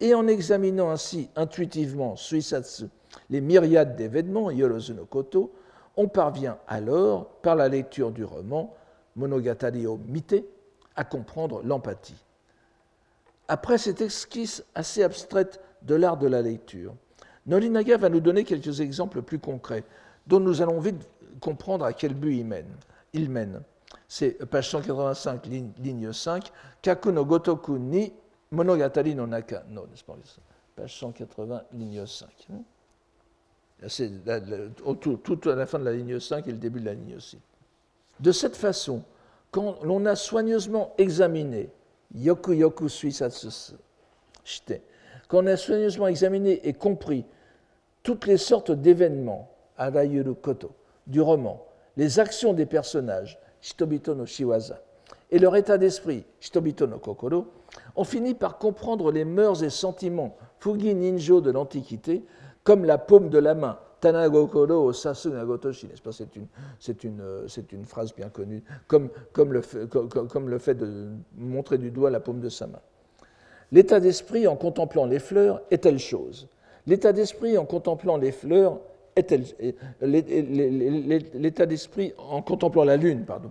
[0.00, 2.86] Et en examinant ainsi intuitivement Suisatsu,
[3.30, 5.52] les myriades d'événements, Yorozu no Koto,
[5.96, 8.74] on parvient alors, par la lecture du roman
[9.16, 10.44] Monogatari o Mite,
[10.96, 12.22] à comprendre l'empathie.
[13.48, 16.94] Après cette esquisse assez abstraite de l'art de la lecture,
[17.46, 19.84] Nolinaga va nous donner quelques exemples plus concrets,
[20.26, 21.08] dont nous allons vite
[21.40, 22.68] comprendre à quel but il mène.
[23.12, 23.62] Il mène.
[24.08, 26.52] C'est page 185, ligne, 5,
[26.82, 28.12] Kaku no gotoku ni
[28.50, 29.86] monogatari no naka no,
[30.76, 32.28] page 180, ligne 5.
[33.88, 34.10] C'est
[35.02, 37.38] tout, à la fin de la ligne 5 et le début de la ligne 6.
[38.20, 39.02] De cette façon,
[39.50, 41.70] quand l'on a soigneusement examiné
[42.14, 43.48] yoku yoku suisatsu
[44.44, 44.80] shite,
[45.32, 47.24] quand on a soigneusement examiné et compris
[48.02, 50.72] toutes les sortes d'événements, arayuru koto,
[51.06, 51.64] du roman,
[51.96, 54.82] les actions des personnages, shitobito no shiwaza,
[55.30, 57.46] et leur état d'esprit, shitobito no kokoro,
[57.96, 62.26] on finit par comprendre les mœurs et sentiments, fugi ninjo de l'Antiquité,
[62.62, 66.46] comme la paume de la main, Tanagokoro Sasu Nagotoshi, n'est-ce pas c'est une,
[67.48, 69.08] c'est, une, phrase bien connue, comme,
[69.50, 72.80] le fait de montrer du doigt la paume de sa main.
[73.72, 76.46] L'état d'esprit en contemplant les fleurs est telle chose.
[76.86, 78.78] L'état d'esprit en contemplant les fleurs
[80.00, 83.50] l'état d'esprit en contemplant la lune, pardon,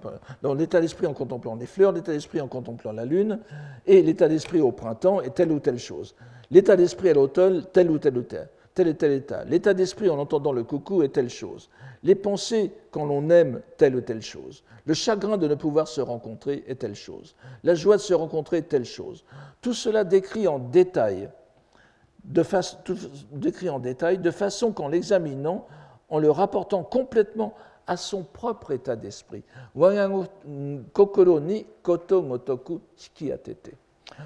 [0.55, 3.39] l'état d'esprit en contemplant les fleurs, l'état d'esprit en contemplant la lune,
[3.86, 6.15] et l'état d'esprit au printemps est telle ou telle chose.
[6.49, 9.43] L'état d'esprit à l'automne, tel ou tel ou tel tel et tel état.
[9.45, 11.69] L'état d'esprit en entendant le coucou est telle chose.
[12.03, 14.63] Les pensées quand l'on aime telle ou telle chose.
[14.86, 17.36] Le chagrin de ne pouvoir se rencontrer est telle chose.
[17.63, 19.23] La joie de se rencontrer est telle chose.
[19.62, 21.29] Tout cela décrit en détail,
[22.23, 22.43] de,
[23.31, 25.67] décrit en détail, de façon qu'en l'examinant,
[26.10, 27.53] en le rapportant complètement
[27.88, 29.43] à son propre état d'esprit.
[30.93, 32.25] Koto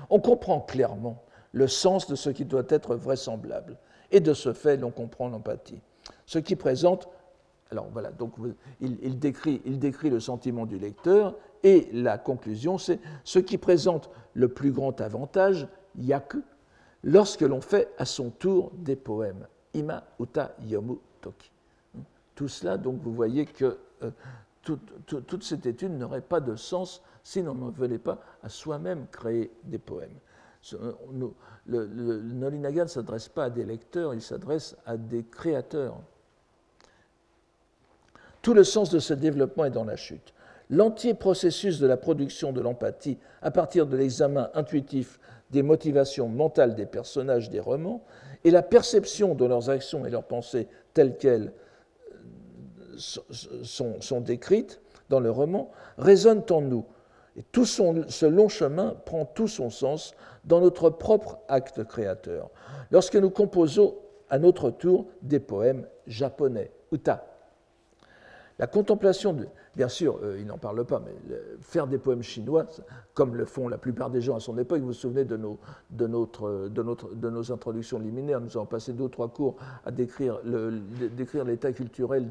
[0.09, 3.77] On comprend clairement le sens de ce qui doit être vraisemblable.
[4.15, 5.81] Et de ce fait, l'on comprend l'empathie.
[6.25, 7.09] Ce qui présente,
[7.69, 8.31] alors voilà, donc
[8.79, 14.09] il, décrit, il décrit le sentiment du lecteur, et la conclusion, c'est ce qui présente
[14.33, 16.41] le plus grand avantage, yaku,
[17.03, 19.47] lorsque l'on fait à son tour des poèmes.
[19.73, 21.51] Ima uta yomu toki.
[22.35, 24.11] Tout cela, donc vous voyez que euh,
[24.63, 29.51] toute cette étude n'aurait pas de sens si l'on ne venait pas à soi-même créer
[29.65, 30.17] des poèmes.
[31.67, 35.97] Le, Nolinaga ne s'adresse pas à des lecteurs, il s'adresse à des créateurs.
[38.41, 40.33] Tout le sens de ce développement est dans la chute.
[40.69, 45.19] L'entier processus de la production de l'empathie à partir de l'examen intuitif
[45.51, 48.03] des motivations mentales des personnages des romans
[48.43, 51.53] et la perception de leurs actions et leurs pensées telles qu'elles
[52.13, 56.85] euh, sont, sont décrites dans le roman résonnent en nous.
[57.37, 62.49] Et tout ce long chemin prend tout son sens dans notre propre acte créateur,
[62.91, 63.95] lorsque nous composons
[64.29, 67.25] à notre tour des poèmes japonais, uta.
[68.57, 69.35] La contemplation,
[69.75, 71.11] bien sûr, euh, il n'en parle pas, mais
[71.59, 72.65] faire des poèmes chinois,
[73.13, 75.59] comme le font la plupart des gens à son époque, vous vous souvenez de nos,
[77.51, 80.39] introductions liminaires, nous avons passé deux ou trois cours à décrire,
[81.43, 82.29] l'état culturel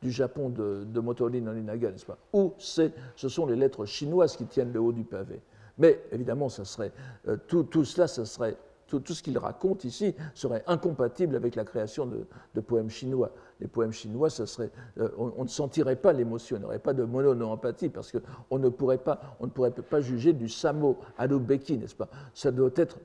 [0.00, 2.16] du, Japon de, de Motorin Nolinaga, n'est-ce pas?
[2.32, 5.42] Où ce sont les lettres chinoises qui tiennent le haut du pavé.
[5.78, 6.92] Mais évidemment, ça serait,
[7.28, 8.56] euh, tout, tout, cela, ça serait
[8.88, 13.30] tout, ce qu'il raconte ici serait incompatible avec la création de, poèmes chinois.
[13.60, 16.94] Les poèmes chinois, ça serait, euh, on, ne sentirait pas l'émotion, il n'y aurait pas
[16.94, 21.76] de mono-empathie, parce qu'on ne, pourrait pas, on ne pourrait pas juger du samo adobeki,
[21.76, 22.08] n'est-ce pas?
[22.34, 22.98] Ça doit être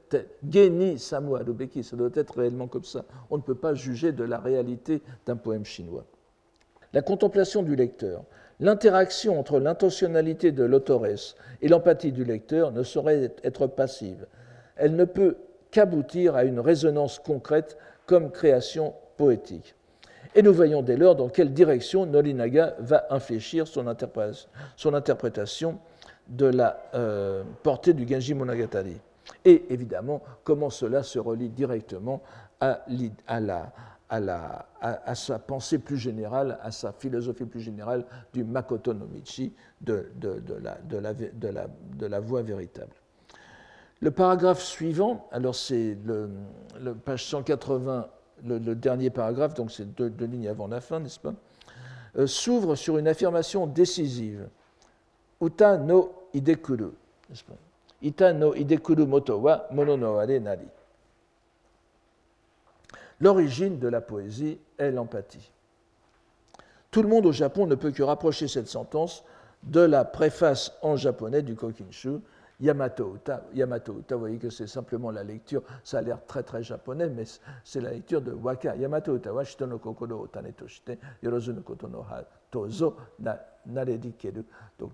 [0.48, 3.04] geni samo adobeki, ça doit être réellement comme ça.
[3.30, 6.06] On ne peut pas juger de la réalité d'un poème chinois.
[6.94, 8.24] La contemplation du lecteur,
[8.60, 14.26] l'interaction entre l'intentionnalité de l'autoresse et l'empathie du lecteur ne saurait être passive.
[14.76, 15.38] Elle ne peut
[15.72, 19.76] qu'aboutir à une résonance concrète comme création poétique.
[20.36, 25.78] Et nous voyons dès lors dans quelle direction Nolinaga va infléchir son, interprétation
[26.28, 28.98] de la euh, portée du Genji Monogatari.
[29.46, 32.22] Et évidemment, comment cela se relie directement
[32.60, 32.86] à,
[35.16, 40.08] sa pensée plus générale, à sa philosophie plus générale du Makoto no Michi, de
[42.02, 42.94] la voie véritable.
[44.04, 46.30] Le paragraphe suivant, alors c'est le,
[47.06, 48.10] page 180,
[48.46, 51.34] le, dernier paragraphe, donc c'est deux, lignes avant la fin, n'est-ce pas
[52.18, 54.50] euh, S'ouvre sur une affirmation décisive.
[55.42, 56.92] Uta no idekuru,
[57.30, 57.54] n'est-ce pas
[58.02, 60.68] Ita no idekuru moto wa mono no are nari.
[63.24, 65.50] L'origine de la poésie est l'empathie.
[66.92, 69.24] Tout le monde au Japon ne peut que rapprocher cette sentence
[69.64, 72.20] de la préface en japonais du Kokinshu,
[72.60, 73.46] Yamato Uta.
[73.54, 77.24] Yamato vous voyez que c'est simplement la lecture, ça a l'air très très japonais, mais
[77.64, 78.76] c'est la lecture de Waka.
[78.76, 80.54] Yamato Uta wa no kokoro o tane
[81.24, 82.26] yorozu no koto no ha.
[82.52, 82.70] Donc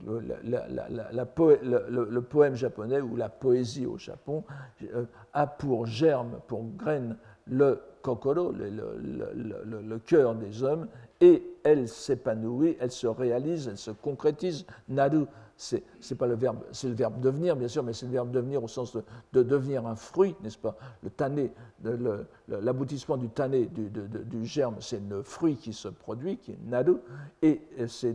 [0.05, 4.45] le, le, poème japonais ou la poésie au Japon
[4.83, 10.87] euh, a pour germe, pour graine, le kokoro, le, cœur des hommes,
[11.21, 14.65] et elle s'épanouit, elle se réalise, elle se concrétise.
[14.87, 15.25] Naru,
[15.57, 15.83] c'est
[16.17, 18.67] pas le verbe, c'est le verbe devenir, bien sûr, mais c'est le verbe devenir au
[18.67, 18.95] sens
[19.33, 20.77] de, devenir un fruit, n'est-ce pas?
[21.03, 21.51] Le tané,
[22.49, 26.97] l'aboutissement du tané, du, germe, c'est le fruit qui se produit, qui est naru,
[27.41, 28.07] et il se,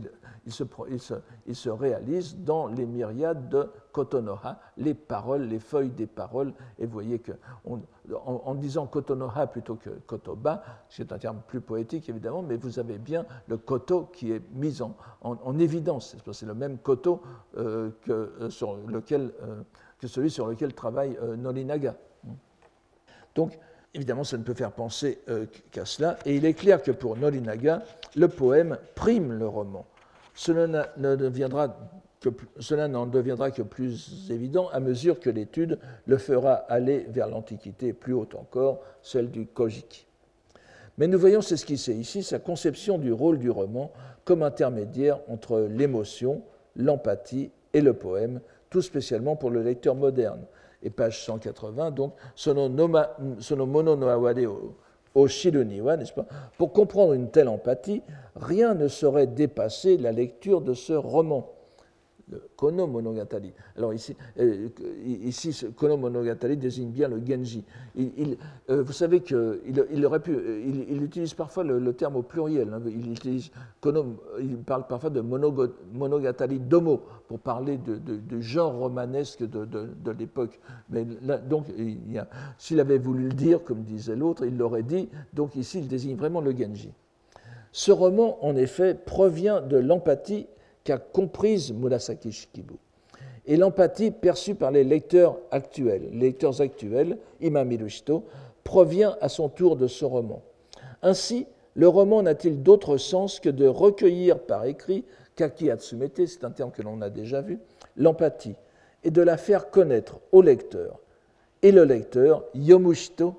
[1.47, 6.85] il, se, réalise dans les myriades de kotonoha, les paroles, les feuilles des paroles, et
[6.85, 7.31] vous voyez que
[8.25, 12.97] en, disant kotonoha plutôt que kotoba, c'est un terme plus poétique évidemment, mais vous avez
[12.97, 16.15] bien le koto qui est mis en, en, évidence.
[16.31, 17.21] C'est le même koto
[17.57, 19.63] euh, que, euh, euh,
[19.99, 21.95] que celui sur lequel travaille Nolinaga.
[23.33, 23.57] Donc,
[23.95, 25.19] évidemment, ça ne peut faire penser
[25.71, 26.17] qu'à cela.
[26.25, 27.81] Et il est clair que pour Nolinaga,
[28.15, 29.85] le poème prime le roman.
[30.35, 31.75] Cela ne deviendra
[32.89, 38.13] n'en deviendra que plus évident à mesure que l'étude le fera aller vers l'Antiquité, plus
[38.13, 40.05] haute encore, celle du Kojiki.
[40.97, 43.91] Mais nous voyons s'esquisser ici sa conception du rôle du roman
[44.23, 46.41] comme intermédiaire entre l'émotion,
[46.75, 50.41] l'empathie et le poème, tout spécialement pour le lecteur moderne.
[50.85, 52.69] Et page 180, donc, sono,
[53.65, 54.45] mono no aware
[55.15, 56.27] o n'est-ce pas?
[56.59, 58.03] Pour comprendre une telle empathie,
[58.35, 61.54] rien ne saurait dépasser la lecture de ce roman
[62.55, 63.53] Kono Monogatari.
[63.77, 64.69] Alors ici, euh,
[65.05, 67.63] ici Kono Monogatari désigne bien le Genji.
[67.97, 69.59] Euh, vous savez qu'il
[69.91, 72.73] il aurait pu, il, utilise parfois le, terme au pluriel.
[72.73, 72.81] Hein.
[72.87, 80.11] il, utilise Kono, il parle parfois de Monogatari Domo pour parler du genre romanesque de,
[80.17, 80.59] l'époque.
[80.89, 81.05] Mais
[81.47, 81.65] donc,
[82.57, 85.09] s'il avait voulu le dire, comme disait l'autre, il l'aurait dit.
[85.33, 86.91] Donc ici, il désigne vraiment le Genji.
[87.71, 90.47] Ce roman, en effet, provient de l'empathie
[90.85, 92.75] qu'a comprise Murasaki Shikibu.
[93.47, 97.77] Et l'empathie perçue par les lecteurs actuels, les lecteurs actuels, Imami
[98.63, 100.41] provient à son tour de ce roman.
[101.01, 101.45] Ainsi,
[101.75, 105.03] le roman n'a-t-il d'autre sens que de recueillir par écrit,
[105.35, 107.59] Kaki Atsumete, c'est un terme que l'on a déjà vu,
[107.97, 108.55] l'empathie,
[109.03, 110.99] et de la faire connaître au lecteur.
[111.61, 113.35] Et le lecteur, Yomushito,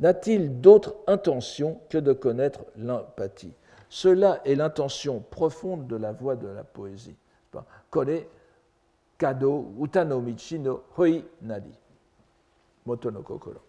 [0.00, 3.52] n'a-t-il d'autre intention que de connaître l'empathie?
[3.88, 7.16] Cela est l'intention profonde de la voix de la poésie.
[7.90, 8.26] Kore,
[9.16, 11.72] kado, utano michi no hoi nari.
[12.84, 13.60] Moto no kokoro.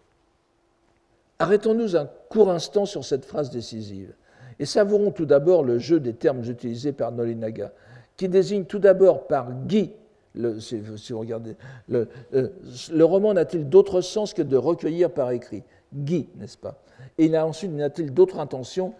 [1.38, 4.12] Arrêtons-nous un court instant sur cette phrase décisive
[4.58, 7.72] et savourons tout d'abord le jeu des termes utilisés par Nolinaga,
[8.18, 9.92] qui désigne tout d'abord par Guy,
[10.34, 11.56] le, si, vous regardez,
[11.88, 12.50] le, euh,
[12.92, 15.62] le roman n'a-t-il d'autre sens que de recueillir par écrit?
[15.94, 16.82] Guy, n'est-ce pas?
[17.16, 18.92] Et il a ensuite n'a-t-il d'autre intention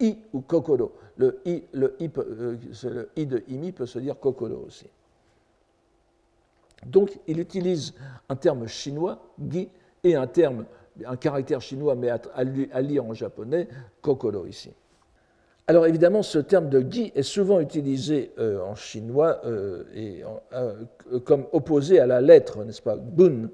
[0.00, 0.92] i ou kokoro.
[1.16, 2.56] Le i, le i, euh,
[3.16, 4.86] de imi peut se dire kokoro aussi.
[6.84, 7.94] Donc il utilise
[8.28, 9.18] un terme chinois,
[9.50, 9.68] gi,
[10.04, 10.66] et un terme,
[11.04, 13.68] un caractère chinois mais à, lire en japonais,
[14.02, 14.72] kokoro ici.
[15.68, 19.82] Alors évidemment, ce terme de gi est souvent utilisé euh, en chinois euh,
[21.24, 23.48] comme opposé à la lettre, n'est-ce pas, bun,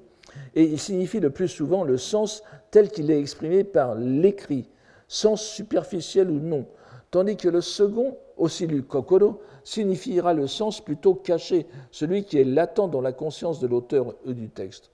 [0.55, 4.69] et il signifie le plus souvent le sens tel qu'il est exprimé par l'écrit,
[5.13, 6.65] sens superficiel ou non,
[7.11, 12.43] tandis que le second, aussi lu kokoro, signifiera le sens plutôt caché, celui qui est
[12.43, 14.89] latent dans la conscience de l'auteur du texte.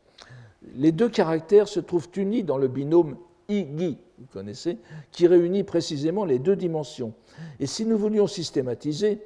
[0.76, 3.16] Les deux caractères se trouvent unis dans le binôme
[3.48, 4.78] igi, vous connaissez,
[5.12, 7.14] qui réunit précisément les deux dimensions.
[7.62, 9.22] Et si nous voulions systématiser,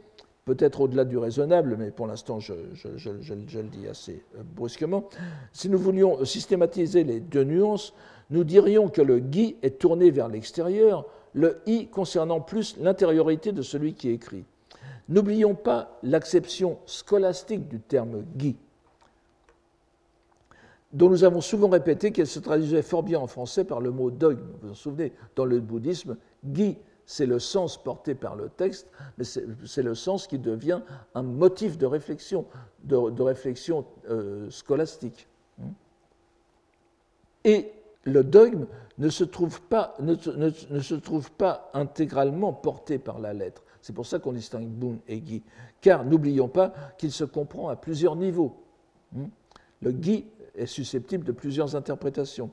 [0.45, 4.23] peut-être au-delà du raisonnable, mais pour l'instant je, le dis assez
[4.55, 5.09] brusquement,
[5.53, 7.95] si nous voulions systématiser les deux nuances,
[8.33, 11.05] nous dirions que le gui est tourné vers l'extérieur,
[11.35, 14.43] le i concernant plus l'intériorité de celui qui écrit.
[15.07, 18.55] N'oublions pas l'acception scolastique du terme gui,
[20.93, 24.09] dont nous avons souvent répété qu'elle se traduisait fort bien en français par le mot
[24.09, 24.47] dogme.
[24.63, 29.25] Vous vous souvenez, dans le bouddhisme, gui c'est le sens porté par le texte, mais
[29.25, 30.81] c'est le sens qui devient
[31.13, 32.45] un motif de réflexion,
[32.85, 35.27] de, réflexion euh, scolastique.
[37.43, 37.73] Et
[38.03, 39.95] le dogme ne se trouve pas,
[41.73, 43.63] intégralement porté par la lettre.
[43.81, 45.43] C'est pour ça qu'on distingue Boon et Guy.
[45.81, 48.55] Car n'oublions pas qu'il se comprend à plusieurs niveaux.
[49.81, 50.25] Le Guy
[50.55, 52.51] est susceptible de plusieurs interprétations.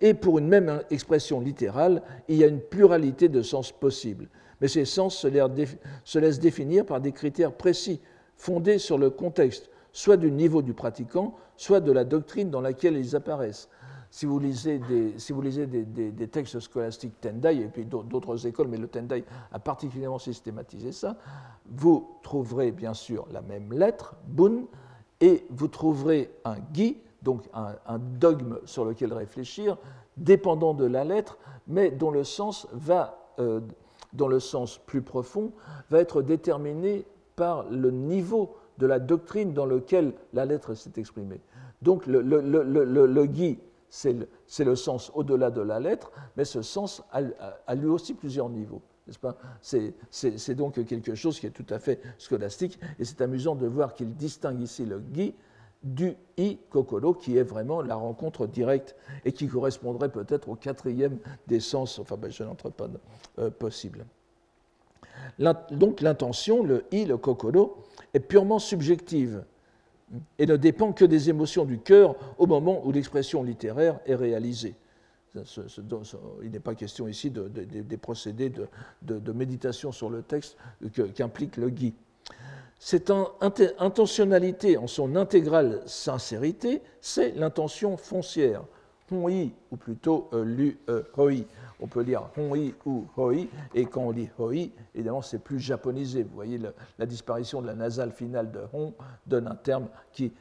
[0.00, 4.28] Et pour une même expression littérale, il y a une pluralité de sens possibles.
[4.60, 8.00] Mais ces sens se laissent définir par des critères précis,
[8.36, 12.96] fondés sur le contexte, soit du niveau du pratiquant, soit de la doctrine dans laquelle
[12.96, 13.68] ils apparaissent.
[14.10, 18.68] Si vous lisez des, si vous lisez des, textes scolastiques Tendai, et puis d'autres écoles,
[18.68, 21.16] mais le Tendai a particulièrement systématisé ça,
[21.66, 24.64] vous trouverez bien sûr la même lettre, Bun,
[25.20, 29.76] et vous trouverez un Gi, donc un, dogme sur lequel réfléchir,
[30.16, 33.60] dépendant de la lettre, mais dont le sens va, euh,
[34.12, 35.52] dans le sens plus profond,
[35.90, 37.04] va être déterminé
[37.36, 41.40] par le niveau de la doctrine dans lequel la lettre s'est exprimée.
[41.82, 43.58] Donc le, le, le, le gui,
[43.90, 44.14] c'est
[44.64, 48.82] le, sens au-delà de la lettre, mais ce sens a, lui aussi plusieurs niveaux.
[49.60, 53.94] C'est donc quelque chose qui est tout à fait scolastique, et c'est amusant de voir
[53.94, 55.34] qu'il distingue ici le gui
[55.82, 61.18] du i kokoro, qui est vraiment la rencontre directe et qui correspondrait peut-être au quatrième
[61.46, 62.88] des sens, enfin ben, je n'entre pas
[63.38, 64.04] euh, possible.
[65.70, 67.84] Donc l'intention, le i, le kokoro,
[68.14, 69.44] est purement subjective
[70.38, 74.74] et ne dépend que des émotions du cœur au moment où l'expression littéraire est réalisée.
[76.42, 78.50] Il n'est pas question ici des procédés
[79.02, 80.56] de, méditation sur le texte
[81.14, 81.94] qu'implique le gui.
[82.78, 83.12] Cette
[83.78, 88.64] intentionnalité en son intégrale sincérité, c'est l'intention foncière.
[89.10, 91.32] Hon-i, ou plutôt euh, lu euh, hoi.
[91.80, 96.24] On peut lire hon-i ou hoi, et quand on lit hoi, évidemment, c'est plus japonisé.
[96.24, 96.60] Vous voyez,
[96.98, 98.92] la disparition de la nasale finale de hon
[99.26, 100.32] donne un terme qui,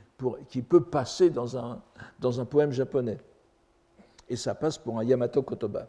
[0.49, 1.81] qui peut passer dans un,
[2.19, 3.17] dans un poème japonais.
[4.29, 5.87] Et ça passe pour un Yamato Kotoba.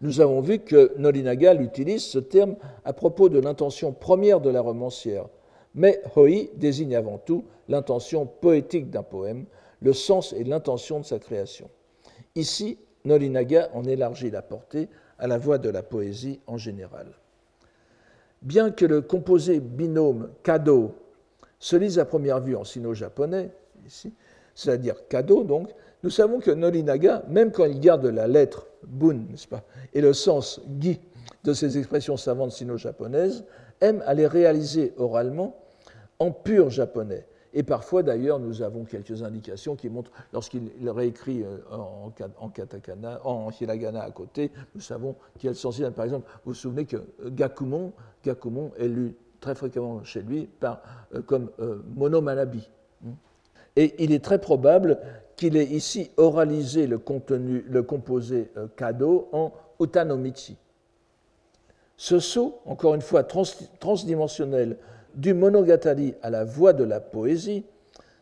[0.00, 4.60] Nous avons vu que Norinaga utilise ce terme à propos de l'intention première de la
[4.60, 5.26] romancière,
[5.74, 9.46] mais hoi désigne avant tout l'intention poétique d'un poème,
[9.82, 11.68] le sens et l'intention de sa création.
[12.34, 17.06] Ici, Norinaga en élargit la portée à la voix de la poésie en général.
[18.42, 20.94] Bien que le composé binôme kado
[21.58, 23.50] se lise à première vue en sino-japonais,
[24.54, 25.70] c'est-à-dire kado donc,
[26.02, 29.62] nous savons que Norinaga, même quand il garde la lettre bun, n'est-ce pas,
[29.94, 31.00] et le sens gi
[31.44, 33.44] de ces expressions savantes sino-japonaises,
[33.80, 35.56] aime à les réaliser oralement
[36.18, 37.26] en pur japonais.
[37.54, 43.50] Et parfois, d'ailleurs, nous avons quelques indications qui montrent, lorsqu'il réécrit euh, en, katakana, en
[43.50, 46.96] hiragana à côté, nous savons le sens Par exemple, vous vous souvenez que
[47.26, 47.92] Gakumon,
[48.24, 50.80] Gakumon est lu très fréquemment chez lui par,
[51.14, 51.82] euh, comme euh.
[53.76, 54.98] Et il est très probable
[55.36, 60.56] qu'il ait ici oralisé le, contenu, le composé euh, Kado en utanomichi.
[61.96, 64.78] Ce saut, encore une fois transdimensionnel,
[65.14, 67.64] du monogatari à la voix de la poésie,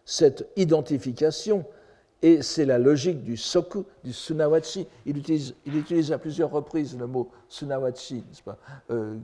[0.05, 1.65] cette identification,
[2.23, 4.87] et c'est la logique du soku, du sunawachi.
[5.07, 8.25] Il utilise, il utilise à plusieurs reprises le mot sunawachi,
[8.91, 9.17] euh,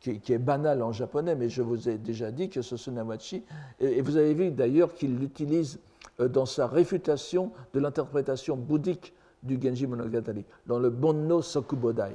[0.00, 3.42] qui, est banal en japonais, mais je vous ai déjà dit que ce sunawachi,
[3.80, 5.78] et, et vous avez vu d'ailleurs qu'il l'utilise
[6.20, 12.12] euh, dans sa réfutation de l'interprétation bouddhique du Genji Monogatari, dans le Bonno Sokubodai.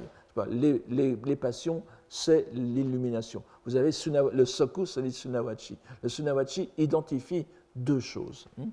[0.50, 3.42] Les, les, passions, c'est l'illumination.
[3.64, 3.90] Vous avez
[4.32, 5.76] le soku, c'est le sunawachi.
[6.02, 7.46] Le sunawachi identifie
[7.76, 8.46] deux choses.
[8.60, 8.68] Hein.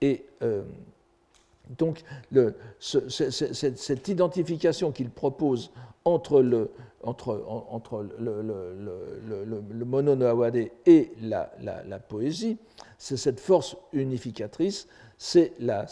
[0.00, 0.62] Et euh,
[1.76, 2.02] donc,
[2.78, 5.70] cette, identification qu'il propose
[6.04, 6.70] entre le,
[7.02, 8.06] entre, entre
[9.84, 10.44] mono
[10.86, 12.56] et la, la, poésie,
[12.96, 15.86] c'est cette force unificatrice, c'est la,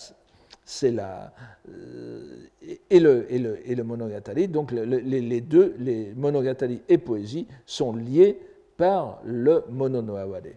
[0.67, 1.33] c'est la
[1.71, 2.49] euh,
[2.91, 4.49] et le, et le, et monogatari.
[4.49, 8.39] Donc les, deux, les monogatari et poésie, sont liés
[8.77, 10.55] par le mononoawade.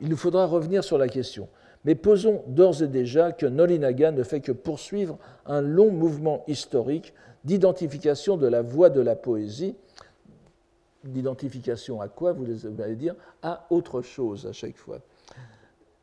[0.00, 1.48] Il nous faudra revenir sur la question.
[1.84, 7.12] Mais posons d'ores et déjà que Norinaga ne fait que poursuivre un long mouvement historique
[7.44, 9.74] d'identification de la voix de la poésie.
[11.02, 12.46] D'identification à quoi, vous
[12.80, 13.16] allez dire?
[13.42, 15.00] À autre chose à chaque fois.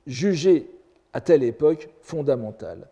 [0.08, 0.70] Jugé
[1.14, 2.88] à telle époque fondamentale.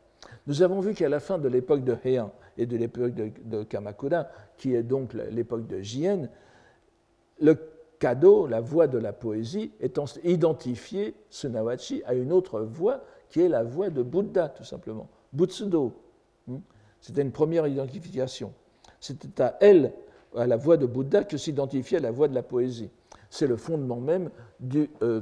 [0.47, 4.27] Nous avons vu qu'à la fin de l'époque de Heian et de l'époque de, Kamakura,
[4.57, 6.29] qui est donc l'époque de Jien,
[7.41, 7.59] le
[7.99, 13.49] Kado, la voix de la poésie, étant identifié, Sunawachi, à une autre voix qui est
[13.49, 15.93] la voix de Bouddha, tout simplement, Butsudo.
[16.47, 16.59] Hmm?
[17.01, 18.53] C'était une première identification.
[19.01, 19.91] C'était à elle,
[20.35, 22.89] à la voix de Bouddha, que s'identifiait la voix de la poésie.
[23.29, 25.21] C'est le fondement même du, euh,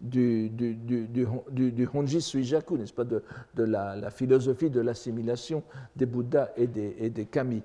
[0.00, 3.22] du, du, du, Honji Suijaku, n'est-ce pas, de,
[3.54, 5.62] de la, philosophie de l'assimilation
[5.96, 7.62] des Bouddhas et des, et des Kami.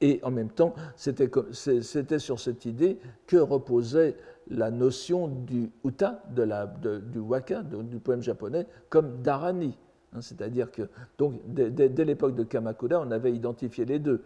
[0.00, 4.16] Et en même temps, c'était sur cette idée que reposait
[4.48, 9.78] la notion du uta, de la, du waka, du poème japonais, comme dharani.
[10.12, 10.82] Hein, c'est-à-dire que,
[11.18, 14.22] donc, dès l'époque de Kamakura, on avait identifié les deux.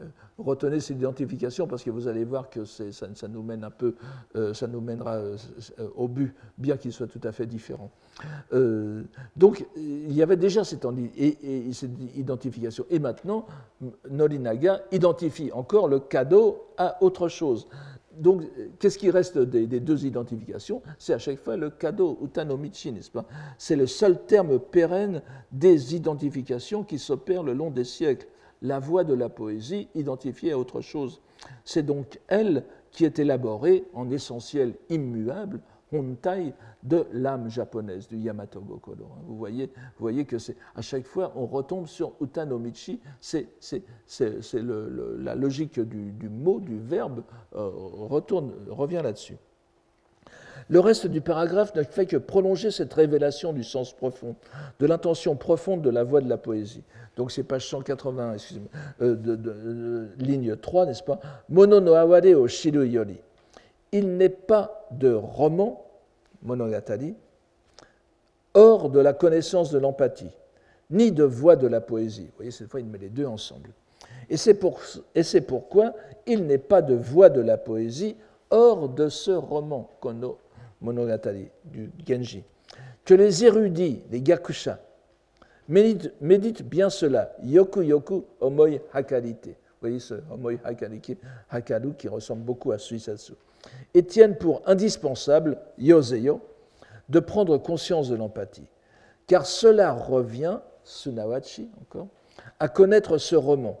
[0.00, 0.04] Euh,
[0.38, 3.94] retenez cette identification parce que vous allez voir que ça, nous mène un peu,
[4.36, 5.36] euh, ça nous mènera euh,
[5.94, 7.90] au but, bien qu'il soit tout à fait différent.
[9.36, 10.86] donc il y avait déjà cette,
[12.14, 12.84] identification.
[12.90, 13.46] Et maintenant,
[14.10, 17.66] Norinaga identifie encore le cadeau à autre chose.
[18.18, 18.42] Donc,
[18.78, 20.80] qu'est-ce qui reste des, des deux identifications?
[20.98, 23.26] C'est à chaque fois le cadeau, utanomichi, n'est-ce pas?
[23.58, 25.20] C'est le seul terme pérenne
[25.52, 28.26] des identifications qui s'opèrent le long des siècles
[28.62, 31.20] la voix de la poésie identifiée à autre chose.
[31.64, 35.60] C'est donc elle qui est élaborée en essentiel immuable,
[35.92, 39.08] hontai, de l'âme japonaise, du Yamato Gokoro.
[39.26, 43.48] Vous voyez, vous voyez que c'est à chaque fois on retombe sur Utanomichi, c'est
[44.54, 47.22] la logique du, mot, du verbe,
[47.54, 49.36] euh, retourne, revient là-dessus.
[50.68, 54.34] Le reste du paragraphe ne fait que prolonger cette révélation du sens profond,
[54.80, 56.82] de l'intention profonde de la voix de la poésie.
[57.16, 58.68] Donc c'est page 180, excusez-moi,
[59.00, 61.20] euh, de, ligne 3, n'est-ce pas?
[61.48, 63.18] Mono no aware o shiru yori.
[63.92, 65.86] Il n'est pas de roman,
[66.42, 67.14] monogatari,
[68.54, 70.30] hors de la connaissance de l'empathie,
[70.90, 72.26] ni de voix de la poésie.
[72.26, 73.70] Vous voyez, cette fois, il met les deux ensemble.
[74.28, 74.80] Et c'est pour,
[75.46, 75.94] pourquoi
[76.26, 78.16] il n'est pas de voix de la poésie
[78.50, 80.38] hors de ce roman, Kono
[80.86, 82.44] Monogatari, du Genji,
[83.04, 84.78] que les érudits, les Gakusha,
[85.68, 89.48] méditent, bien cela, yoku yoku omoi hakarite.
[89.48, 90.54] Vous voyez ce omoi
[91.50, 93.32] hakaru qui ressemble beaucoup à Suisatsu.
[93.94, 96.40] Et tiennent pour indispensable, yoseyo,
[97.08, 98.66] de prendre conscience de l'empathie.
[99.26, 102.06] Car cela revient, Sunawachi encore,
[102.60, 103.80] à connaître ce roman.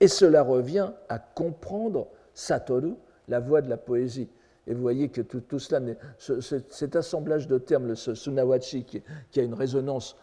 [0.00, 2.94] Et cela revient à comprendre Satoru,
[3.28, 4.28] la voix de la poésie.
[4.66, 5.80] Et vous voyez que tout, cela,
[6.18, 10.16] cet assemblage de termes, ce Sunawachi, qui, a une résonance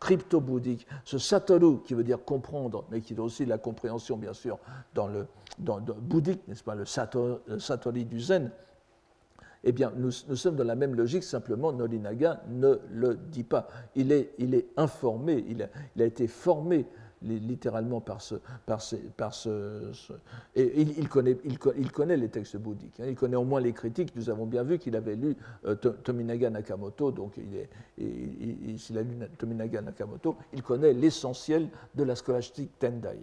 [0.00, 4.58] crypto-bouddhique, ce Satoru, qui veut dire comprendre, mais qui est aussi la compréhension, bien sûr,
[4.94, 5.26] dans le,
[5.58, 8.50] dans, bouddhique, n'est-ce pas, le, Satori du Zen,
[9.64, 13.68] eh bien, nous, sommes dans la même logique, simplement Norinaga ne le dit pas.
[13.96, 16.86] Il est, il est informé, il a été formé
[17.22, 18.36] littéralement par ce.
[18.66, 18.80] Par
[19.16, 19.92] par ce,
[20.54, 23.00] il, connaît, il, connaît, les textes bouddhiques.
[23.00, 23.06] Hein.
[23.08, 24.14] il connaît au moins les critiques.
[24.16, 27.34] Nous avons bien vu qu'il avait lu euh, Tominaga Nakamoto, donc
[27.96, 33.18] s'il a lu Tominaga Nakamoto, il connaît l'essentiel de la scolastique Tendai.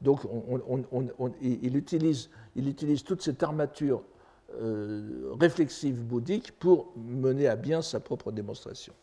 [0.00, 4.02] Donc on, il, utilise, il utilise toute cette armature
[4.60, 8.94] euh, réflexive bouddhique pour mener à bien sa propre démonstration.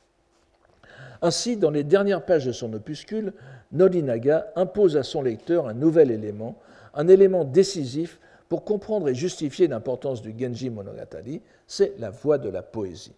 [1.22, 3.34] Ainsi, dans les dernières pages de son opuscule,
[3.72, 6.58] Norinaga impose à son lecteur un nouvel élément,
[6.94, 12.50] un élément décisif pour comprendre et justifier l'importance du Genji Monogatari, c'est la voix de
[12.50, 13.16] la poésie.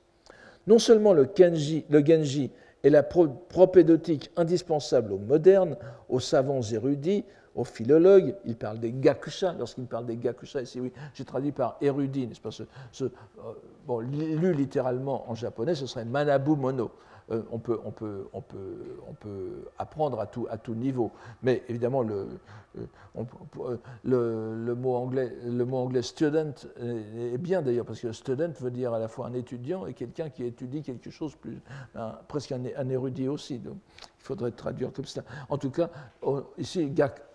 [0.67, 2.51] Non seulement le, le Genji
[2.83, 5.75] est la propédeutique indispensable aux modernes,
[6.09, 7.25] aux savants érudits,
[7.57, 11.77] aux philologues, il parle des gakusha, lorsqu'il parle des gakusha, ici oui, j'ai traduit par
[11.81, 12.63] érudit, n'est-ce pas ce,
[13.03, 13.09] euh,
[13.87, 16.91] bon, Lu littéralement en japonais, ce serait manabu mono.
[17.29, 21.11] Euh, on, peut, on, peut, on, peut, on, peut, apprendre à tout, à tout niveau.
[21.43, 22.27] Mais évidemment, le,
[22.77, 28.71] euh, le, mot, anglais, le mot anglais student est bien d'ailleurs, parce que student veut
[28.71, 31.59] dire à la fois un étudiant et quelqu'un qui étudie quelque chose plus,
[32.29, 33.59] presque un, érudit aussi.
[33.59, 33.77] Donc,
[34.19, 35.23] il faudrait traduire comme ça.
[35.49, 35.89] En tout cas,
[36.57, 36.93] ici,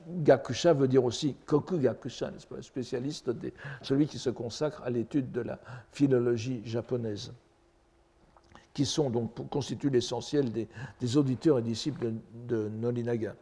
[0.09, 3.31] Gakusha veut dire aussi Koku Gakusha, n'est-ce pas, spécialiste,
[3.83, 5.59] celui qui se consacre à l'étude de la
[5.91, 7.33] philologie japonaise
[8.75, 12.13] qui sont donc, constituent l'essentiel des, auditeurs et disciples
[12.47, 13.35] de, Nolinaga.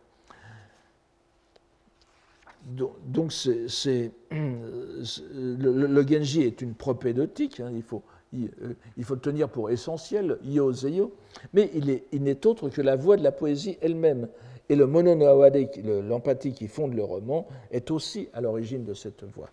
[3.06, 8.02] Donc, c'est, le, Genji est une propédeutique, hein, il, faut,
[8.32, 11.14] il, euh, il, faut le tenir pour essentiel, yo zeyo,
[11.54, 14.28] mais il, n'est autre que la voix de la poésie elle-même.
[14.68, 15.68] Et le mononoawade,
[16.06, 19.50] l'empathie qui fonde le roman, est aussi à l'origine de cette voix.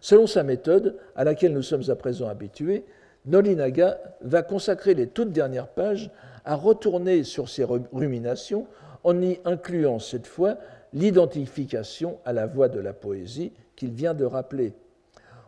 [0.00, 2.84] Selon sa méthode, à laquelle nous sommes à présent habitués,
[3.26, 6.10] Nolinaga va consacrer les toutes dernières pages
[6.44, 8.66] à retourner sur ses ruminations
[9.04, 10.56] en y incluant cette fois
[10.92, 14.72] l'identification à la voix de la poésie qu'il vient de rappeler.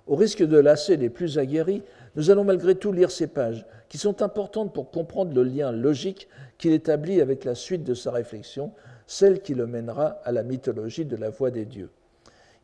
[0.07, 1.83] Au risque de lasser les plus aguerris,
[2.17, 6.29] nous allons malgré tout lire ces pages, qui sont importantes pour comprendre le lien logique
[6.59, 8.73] qu'il établit avec la suite de sa réflexion,
[9.07, 11.91] celle qui le mènera à la mythologie de la voix des dieux.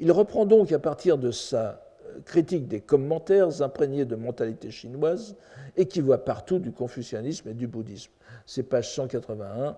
[0.01, 1.88] Il reprend donc à partir de sa
[2.25, 5.37] critique des commentaires imprégnés de mentalité chinoise
[5.77, 8.13] et qui voit partout du confucianisme et du bouddhisme.
[8.47, 9.77] C'est page 181,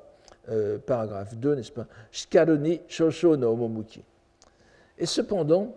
[0.48, 1.86] euh, paragraphe 2, n'est-ce pas?
[2.10, 4.02] Shikaruni Shosho no Omomuki.
[4.98, 5.74] Et cependant,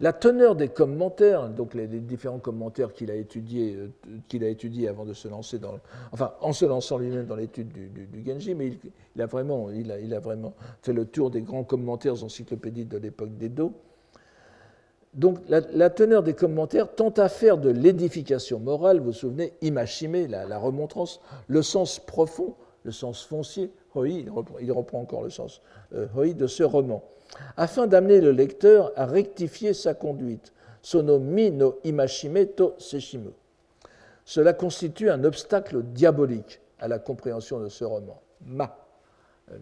[0.00, 3.90] la teneur des commentaires, donc les, différents commentaires qu'il a étudiés, euh,
[4.28, 5.78] qu'il a étudiés avant de se lancer dans,
[6.12, 8.72] enfin, en se lançant lui-même dans l'étude du, Genji, mais
[9.14, 13.36] il, a vraiment, il, a, vraiment fait le tour des grands commentaires encyclopédiques de l'époque
[13.38, 13.72] d'Edo.
[15.16, 20.26] Donc la, teneur des commentaires tente à faire de l'édification morale, vous vous souvenez, Imachime,
[20.26, 25.62] la, remontrance, le sens profond, le sens foncier, hoi, il reprend, encore le sens
[25.94, 27.02] euh, hoi de ce roman,
[27.56, 30.52] afin d'amener le lecteur à rectifier sa conduite.
[30.82, 33.32] Sono mi no imashime to seshime.
[34.24, 38.20] Cela constitue un obstacle diabolique à la compréhension de ce roman.
[38.44, 38.85] Ma
[39.52, 39.56] euh,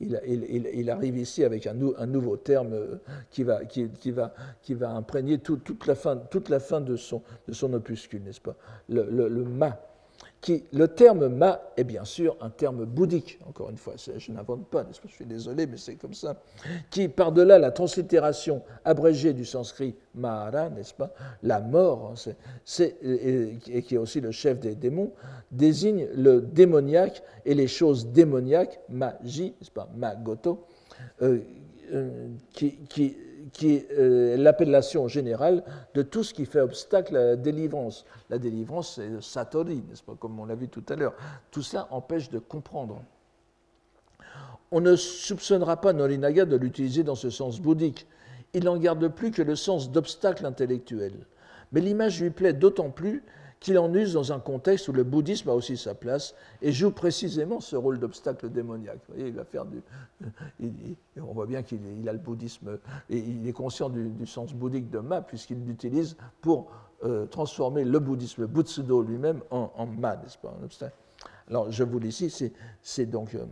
[0.00, 2.96] il, arrive ici avec un, nouveau terme euh,
[3.30, 6.16] qui va, imprégner toute, la fin,
[6.80, 7.22] de, son,
[7.72, 8.56] opuscule, n'est-ce pas?
[8.88, 9.78] Le, le ma
[10.72, 14.86] le terme ma est bien sûr un terme bouddhique, encore une fois, je n'invente pas,
[14.92, 16.40] je suis désolé, mais c'est comme ça,
[16.90, 23.94] qui, par-delà la translittération abrégée du sanskrit mahara, n'est-ce pas, la mort, hein, et, qui
[23.94, 25.12] est aussi le chef des démons,
[25.50, 30.66] désigne le démoniaque et les choses démoniaques, maji, n'est-ce pas, magoto,
[31.22, 31.40] euh,
[31.92, 33.16] euh, qui, qui
[33.54, 35.62] qui est euh, l'appellation générale
[35.94, 38.04] de tout ce qui fait obstacle à la délivrance.
[38.28, 41.14] La délivrance, c'est satori, n'est-ce pas, comme on l'a vu tout à l'heure.
[41.50, 43.00] Tout cela empêche de comprendre.
[44.72, 48.06] On ne soupçonnera pas Norinaga de l'utiliser dans ce sens bouddhique.
[48.54, 51.12] Il n'en garde plus que le sens d'obstacle intellectuel.
[51.72, 53.22] Mais l'image lui plaît d'autant plus
[53.64, 56.90] qu'il en use dans un contexte où le bouddhisme a aussi sa place et joue
[56.90, 58.98] précisément ce rôle d'obstacle démoniaque.
[59.08, 59.80] Vous voyez, il va faire du,
[61.16, 64.98] on voit bien qu'il a le bouddhisme et il est conscient du, sens bouddhique de
[64.98, 66.70] ma puisqu'il l'utilise pour
[67.04, 70.54] euh, transformer le bouddhisme, le Butsudo lui-même, en, ma, n'est-ce pas,
[71.48, 72.52] Alors, je vous lis ici,
[72.82, 73.46] c'est donc euh,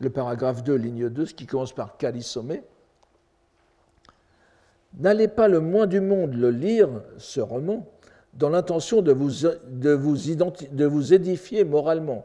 [0.00, 2.56] le paragraphe 2, ligne 2, ce qui commence par Kalisome.
[4.98, 6.88] N'allez pas le moins du monde le lire,
[7.18, 7.86] ce roman,
[8.36, 9.30] dans l'intention de vous,
[9.68, 12.24] de, vous édifier moralement.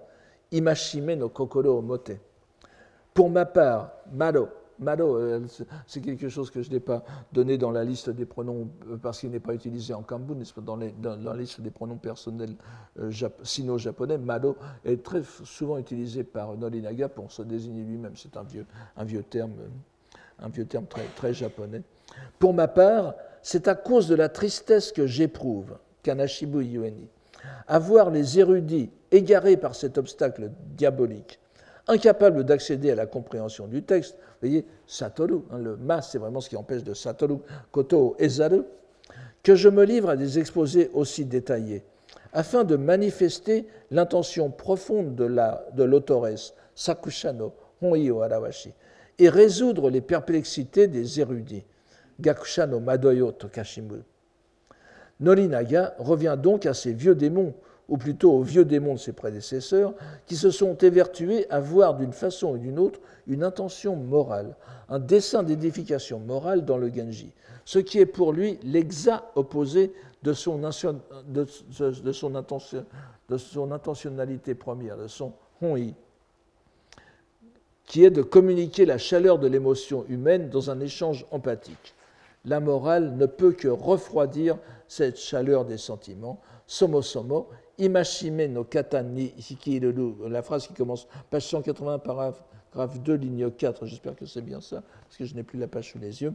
[0.51, 2.11] Imashime no kokoro mote.
[3.13, 4.49] Pour ma part, mado,
[4.79, 5.45] mado, euh,
[5.85, 9.19] c'est quelque chose que je n'ai pas donné dans la liste des pronoms euh, parce
[9.19, 12.55] qu'il n'est pas utilisé en Kambun, dans, dans, la liste des pronoms personnels
[12.99, 13.11] euh,
[13.43, 14.17] sino-japonais.
[14.17, 18.13] Mado est très souvent utilisé par Norinaga pour se désigner lui-même.
[18.15, 18.65] C'est un vieux,
[18.97, 19.53] un vieux terme,
[20.39, 21.83] un vieux terme très, très japonais.
[22.39, 27.07] Pour ma part, c'est à cause de la tristesse que j'éprouve Kanashibu Yueni,
[27.67, 31.39] à voir les érudits égarés par cet obstacle diabolique,
[31.87, 34.15] incapables d'accéder à la compréhension du texte.
[34.15, 37.37] Vous voyez, Satoru, hein, le mas, c'est vraiment ce qui empêche de Satoru,
[37.71, 38.63] Koto Ezaru,
[39.43, 41.83] que je me livre à des exposés aussi détaillés,
[42.33, 48.73] afin de manifester l'intention profonde de l'autoresse, Sakushano Honio Arawashi,
[49.17, 51.65] et résoudre les perplexités des érudits,
[52.19, 54.03] Gakushano Madoyo Tokashimu.
[55.19, 57.53] Norinaga revient donc à ces vieux démons
[57.89, 59.93] ou plutôt aux vieux démons de ses prédécesseurs,
[60.27, 64.55] qui se sont évertués à voir d'une façon ou d'une autre une intention morale,
[64.89, 67.31] un dessein d'édification morale dans le Genji,
[67.65, 69.91] ce qui est pour lui l'exact opposé
[70.23, 70.63] de son,
[73.71, 75.95] intentionnalité première, de son hon-yi,
[77.85, 81.95] qui est de communiquer la chaleur de l'émotion humaine dans un échange empathique.
[82.45, 86.39] La morale ne peut que refroidir cette chaleur des sentiments.
[86.65, 89.33] Somo somo, imashime no kata ni
[90.29, 94.83] la phrase qui commence, page 180, paragraphe 2, ligne 4, j'espère que c'est bien ça,
[95.03, 96.33] parce que je n'ai plus la page sous les yeux.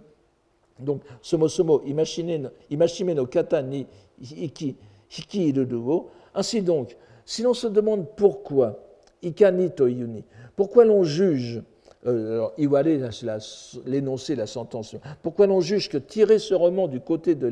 [0.80, 3.86] Donc, somo somo, imashime no kata ni
[4.20, 4.76] hiki,
[5.08, 5.54] hiki
[6.34, 8.80] Ainsi donc, si l'on se demande pourquoi,
[9.22, 10.24] ikani to yuni,
[10.56, 11.62] pourquoi l'on juge
[12.04, 13.10] alors, Iwale,
[13.86, 14.96] l'énoncé, la sentence.
[15.22, 17.50] Pourquoi l'on juge que tirer ce roman du côté de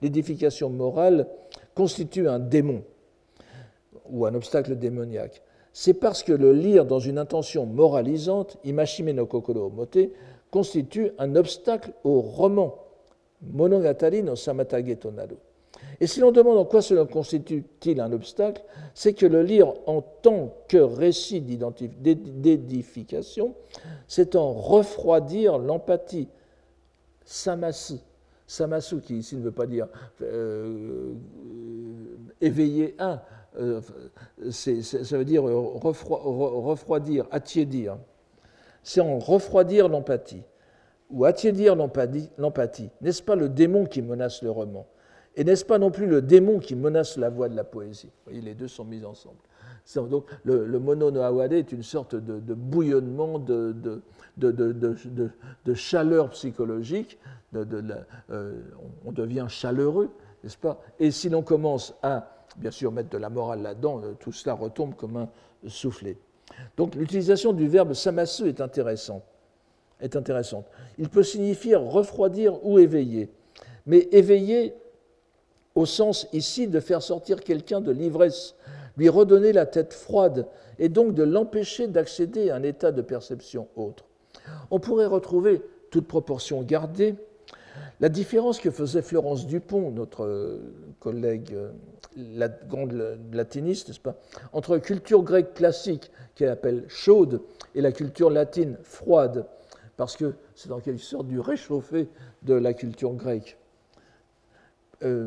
[0.00, 1.26] l'édification morale
[1.74, 2.82] constitue un démon
[4.08, 5.42] ou un obstacle démoniaque?
[5.74, 10.10] C'est parce que le lire dans une intention moralisante, imashime no kokoro mote,
[10.50, 12.74] constitue un obstacle au roman,
[13.40, 15.36] monogatari no samatage tonaru.
[16.00, 18.62] Et si l'on demande en quoi cela constitue-t-il un obstacle,
[18.94, 23.54] c'est que le lire en tant que récit d'édification,
[24.08, 26.28] c'est en refroidir l'empathie.
[27.24, 29.86] Samasu, qui ici ne veut pas dire
[30.22, 31.12] euh,
[32.40, 33.20] éveiller un,
[33.58, 33.80] euh,
[34.50, 37.96] ça veut dire refroidir, attiédir.
[38.82, 40.42] C'est en refroidir l'empathie
[41.10, 42.90] ou attiédir l'empathie.
[43.00, 44.86] N'est-ce pas le démon qui menace le roman?
[45.36, 48.06] Et n'est-ce pas non plus le démon qui menace la voix de la poésie?
[48.06, 49.38] Vous voyez, les deux sont mis ensemble.
[49.96, 53.74] Donc, le, le mono no awade est une sorte de, bouillonnement, de,
[54.36, 57.18] de, chaleur psychologique.
[57.54, 58.60] Euh,
[59.04, 60.10] on devient chaleureux,
[60.42, 60.80] n'est-ce pas?
[60.98, 64.54] Et si l'on commence à, bien sûr, mettre de la morale là-dedans, euh, tout cela
[64.54, 65.28] retombe comme un
[65.66, 66.16] soufflet.
[66.76, 69.24] Donc, l'utilisation du verbe samasu est intéressante.
[70.00, 70.66] Est intéressante.
[70.98, 73.30] Il peut signifier refroidir ou éveiller.
[73.86, 74.74] Mais éveiller
[75.74, 78.54] au sens ici de faire sortir quelqu'un de l'ivresse,
[78.96, 80.46] lui redonner la tête froide
[80.78, 84.04] et donc de l'empêcher d'accéder à un état de perception autre.
[84.70, 87.14] On pourrait retrouver, toute proportion gardée,
[88.00, 90.60] la différence que faisait Florence Dupont, notre
[91.00, 91.54] collègue
[92.16, 94.16] la grande latiniste, n'est-ce pas,
[94.52, 97.40] entre culture grecque classique, qu'elle appelle chaude,
[97.74, 99.46] et la culture latine froide,
[99.96, 102.08] parce que c'est en quelque sorte du réchauffé
[102.42, 103.56] de la culture grecque.
[105.04, 105.26] Euh,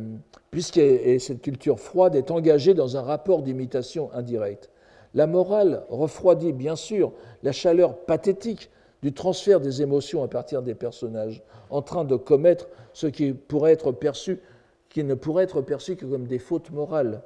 [0.52, 0.80] puisque
[1.20, 4.70] cette culture froide est engagée dans un rapport d'imitation indirecte.
[5.14, 7.12] La morale refroidit bien sûr
[7.44, 8.70] la chaleur pathétique
[9.02, 13.74] du transfert des émotions à partir des personnages, en train de commettre ce qui pourrait
[13.74, 14.40] être perçu,
[14.88, 17.22] qui ne pourrait être perçu que comme des fautes morales.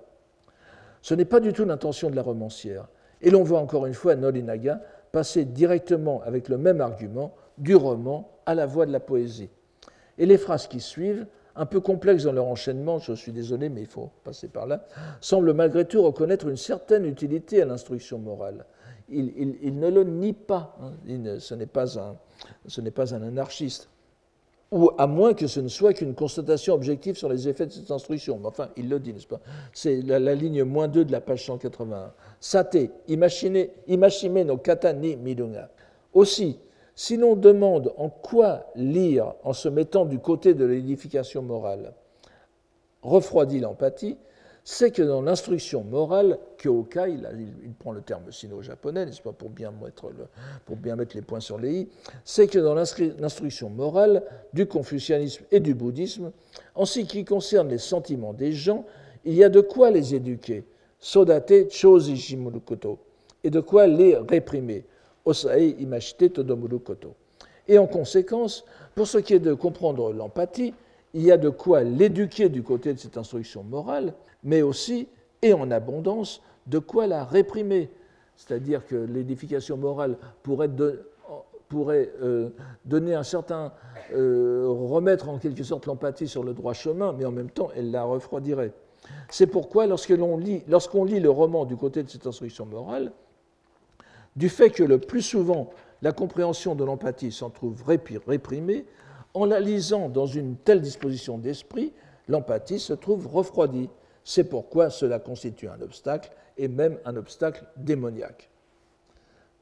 [1.03, 2.87] Ce n'est pas du tout l'intention de la romancière.
[3.21, 4.81] Et l'on voit encore une fois Nolinaga
[5.11, 9.49] passer directement avec le même argument du roman à la voix de la poésie.
[10.17, 11.27] Et les phrases qui suivent
[11.59, 14.85] un peu complexes dans leur enchaînement, je suis désolé, mais il faut passer par là,
[15.19, 18.65] semblent malgré tout reconnaître une certaine utilité à l'instruction morale.
[19.09, 20.93] Il, ne le nie pas, hein.
[21.39, 23.89] ce n'est pas, un, anarchiste,
[24.71, 27.91] ou à moins que ce ne soit qu'une constatation objective sur les effets de cette
[27.91, 28.37] instruction.
[28.39, 29.41] Mais enfin, il le dit, n'est-ce pas?
[29.73, 32.13] C'est la, ligne moins 2 de la page 181.
[32.39, 32.77] Sate,
[33.09, 35.69] imashime no kata ni midunga.
[36.13, 36.57] Aussi,
[36.99, 41.93] si l'on demande en quoi lire en se mettant du côté de l'édification morale
[43.03, 44.17] refroidit l'empathie,
[44.65, 47.13] c'est que dans l'instruction morale, Kyokai,
[47.63, 51.89] il, prend le terme sino-japonais, n'est-ce pas, pour bien, mettre les points sur les i,
[52.25, 54.21] c'est que dans l'instruction morale
[54.51, 56.33] du confucianisme et du bouddhisme,
[56.75, 58.83] en ce qui concerne les sentiments des gens,
[59.23, 60.65] il y a de quoi les éduquer,
[60.99, 62.37] sodate chozi
[63.45, 64.83] et de quoi les réprimer,
[67.69, 68.65] et en conséquence,
[68.95, 70.73] pour ce qui est de comprendre l'empathie,
[71.13, 74.13] il y a de quoi l'éduquer du côté de cette instruction morale,
[74.43, 75.07] mais aussi,
[75.43, 77.89] et en abondance, de quoi la réprimer.
[78.35, 80.69] C'est-à-dire que l'édification morale pourrait,
[82.21, 82.49] euh,
[82.85, 83.71] donner un certain.
[84.15, 87.91] Euh, remettre en quelque sorte l'empathie sur le droit chemin, mais en même temps, elle
[87.91, 88.73] la refroidirait.
[89.29, 90.63] C'est pourquoi, lorsqu'on lit
[91.19, 93.11] le roman du côté de cette instruction morale,
[94.39, 95.69] du fait que le plus souvent
[96.01, 98.85] la compréhension de l'empathie s'en trouve réprimée,
[99.33, 101.91] en la lisant dans une telle disposition d'esprit,
[102.29, 103.89] l'empathie se trouve refroidie.
[104.23, 108.49] C'est pourquoi cela constitue un obstacle, et même un obstacle démoniaque.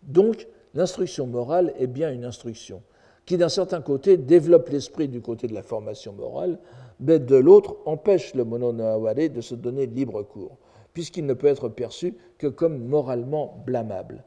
[0.03, 2.83] Donc, l'instruction morale est bien une instruction
[3.25, 6.59] qui, d'un certain côté, développe l'esprit du côté de la formation morale,
[6.99, 10.57] mais de l'autre, empêche le mononoaware de se donner libre cours
[10.97, 14.23] puisqu'il ne peut être perçu que comme moralement blâmable.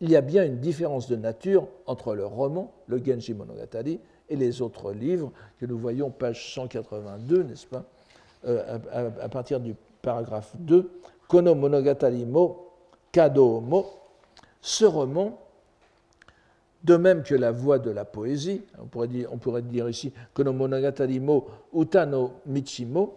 [0.00, 4.36] Il y a bien une différence de nature entre le roman, le Genji Monogatari, et
[4.36, 7.84] les autres livres que nous voyons, page 182, n'est-ce pas,
[8.46, 8.78] euh,
[9.20, 10.90] à, partir du paragraphe 2,
[11.28, 12.70] Kono Monogatari mo
[13.12, 13.86] Kado mo.
[14.60, 15.38] Ce roman,
[16.82, 20.12] de même que la voix de la poésie, on pourrait dire, on pourrait dire ici
[20.32, 23.14] Kono Monogatari mo Utano Michimo,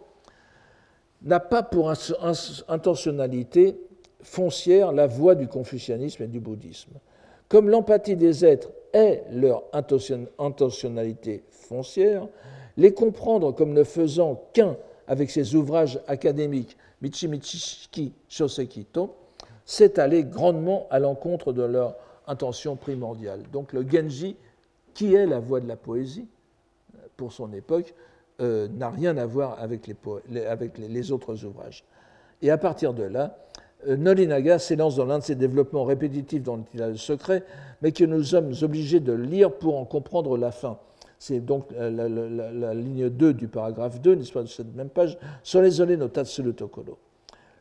[1.23, 1.91] n'a pas pour
[2.67, 3.86] intentionnalité
[4.27, 6.91] foncière la voie du confucianisme et du bouddhisme.
[7.47, 9.63] Comme l'empathie des êtres est leur
[10.37, 12.27] intentionnalité foncière,
[12.75, 14.75] les comprendre comme ne faisant qu'un
[15.07, 19.15] avec ses ouvrages académiques Michimichiki Shosekito,
[19.65, 21.95] c'est aller grandement à l'encontre de leur
[22.27, 23.43] intention primordiale.
[23.53, 24.35] Donc le Genji,
[24.93, 26.27] qui est la voie de la poésie
[27.15, 27.93] pour son époque,
[28.41, 31.85] euh, n'a rien à voir avec, les, avec les, autres ouvrages.
[32.41, 33.37] Et à partir de là,
[33.87, 37.43] euh, Nolinaga s'élance dans l'un de ces développements répétitifs dont il a le secret,
[37.81, 40.79] mais que nous sommes obligés de lire pour en comprendre la fin.
[41.19, 45.17] C'est donc euh, la, ligne 2 du paragraphe 2, n'est-ce pas, de cette même page,
[45.53, 46.97] les no Tatsu Tokoro.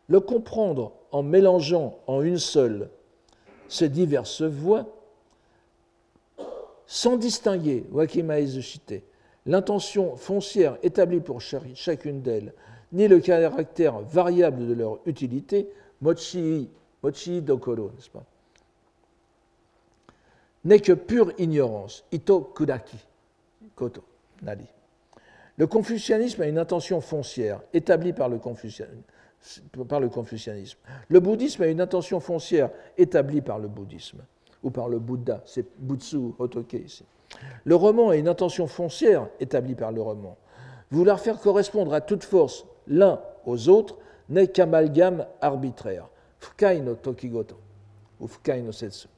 [0.09, 2.91] Le comprendre en mélangeant en une seule
[3.69, 4.87] ces diverses voix,
[6.87, 9.03] sans distinguer, Wakima Izushite,
[9.45, 12.53] l'intention foncière établie pour chacune d'elles,
[12.93, 15.69] ni le caractère variable de leur utilité,
[16.01, 16.69] mochi,
[17.03, 18.25] mochi dokoro, n'est-ce pas?
[20.65, 22.99] N'est que pure ignorance, ito kudaki,
[23.75, 24.03] koto,
[24.43, 24.67] nari.
[25.57, 28.39] Le confucianisme a une intention foncière établie par le,
[29.89, 30.79] par le confucianisme.
[31.09, 34.19] Le bouddhisme a une intention foncière établie par le bouddhisme,
[34.63, 37.05] ou par le Bouddha, c'est Butsu Hotoke ici.
[37.65, 40.37] Le roman a une intention foncière établie par le roman.
[40.91, 43.97] Vouloir faire correspondre à toute force l'un aux autres
[44.29, 46.09] n'est qu'amalgame arbitraire.
[46.39, 47.57] Fukai no tokigoto,
[48.21, 49.09] ou fukai no setsu.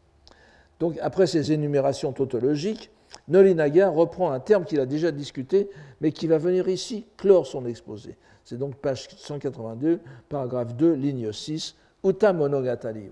[0.81, 2.91] Donc, après ces énumérations tautologiques,
[3.27, 7.67] Nolinaga reprend un terme qu'il a déjà discuté, mais qui va venir ici clore son
[7.67, 8.17] exposé.
[8.45, 13.09] C'est donc page 182, paragraphe 2, ligne 6, Uta Monogatari.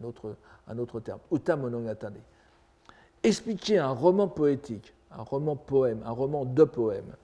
[0.00, 0.36] un, autre,
[0.68, 2.20] un autre terme, Uta Monogatari
[3.22, 7.16] expliquer un roman poétique, un roman poème, un roman de poème.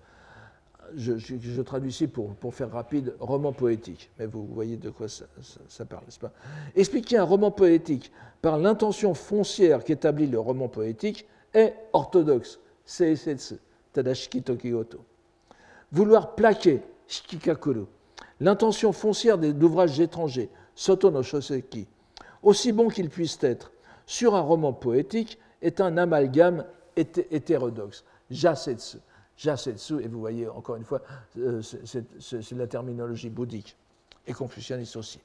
[0.96, 5.26] Je, traduis ici pour, faire rapide, roman poétique, mais vous voyez de quoi ça,
[5.88, 6.32] parle, n'est-ce pas?
[6.74, 13.56] Expliquer un roman poétique par l'intention foncière qu'établit le roman poétique est orthodoxe, seisetsu,
[13.92, 15.04] tadashiki tokigoto.
[15.92, 17.86] Vouloir plaquer, shikikakuru,
[18.40, 21.86] l'intention foncière des ouvrages étrangers, soto no shoseki,
[22.42, 23.72] aussi bon qu'ils puissent être,
[24.06, 26.64] sur un roman poétique, est un amalgame
[26.96, 28.04] hétérodoxe.
[28.30, 28.98] Jasetsu.
[29.36, 31.02] Jasetsu, et vous voyez encore une fois,
[31.38, 33.76] euh, c'est la terminologie bouddhique
[34.26, 35.20] et confucianiste aussi.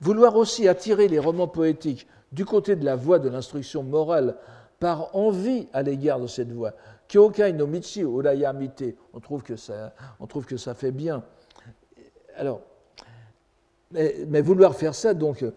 [0.00, 4.36] Vouloir aussi attirer les romans poétiques du côté de la voie de l'instruction morale
[4.78, 6.72] par envie à l'égard de cette voie.
[7.08, 11.24] Kyokai no Michi Urayamite, on trouve que ça, on trouve que ça fait bien.
[12.36, 12.60] Alors,
[13.92, 15.52] mais, vouloir faire ça, donc euh,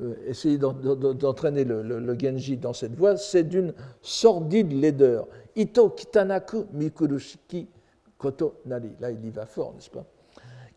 [0.00, 5.26] euh, essayer d'entraîner le, Genji dans cette voie, c'est d'une sordide laideur.
[5.56, 7.66] Ito kitanaku mikurushiki
[8.18, 8.90] koto nari.
[9.00, 10.04] Là, il y va fort, n'est-ce pas?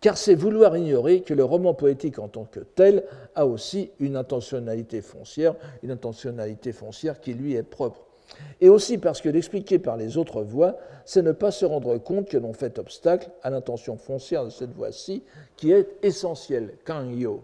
[0.02, 3.04] Car c'est vouloir ignorer que le roman poétique en tant que tel
[3.36, 8.09] a aussi une intentionnalité foncière, une intentionnalité foncière qui lui est propre.
[8.62, 12.28] Et aussi parce que l'expliquer par les autres voies, c'est ne pas se rendre compte
[12.28, 15.24] que l'on fait obstacle à l'intention foncière de cette voie-ci,
[15.56, 17.44] qui est essentielle, kanyo.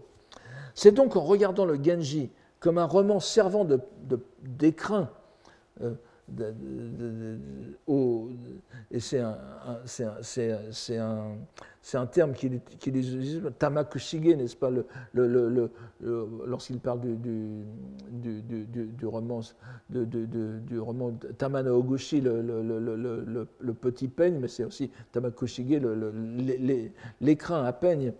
[0.74, 2.30] C'est donc en regardant le Genji
[2.60, 3.66] comme un roman servant
[4.42, 5.10] d'écrin
[5.80, 5.94] de, euh,
[8.90, 9.38] et c'est un,
[10.98, 11.36] un,
[11.94, 14.70] un, terme qu'il utilise, Tamakushige, n'est-ce pas,
[15.14, 17.16] lorsqu'il parle du,
[18.10, 19.40] du, du, du, roman,
[19.88, 23.44] du roman Tamano Oguchi, le,
[23.80, 25.80] petit peigne, mais c'est aussi Tamakushige,
[27.20, 28.12] l'écrin à peigne.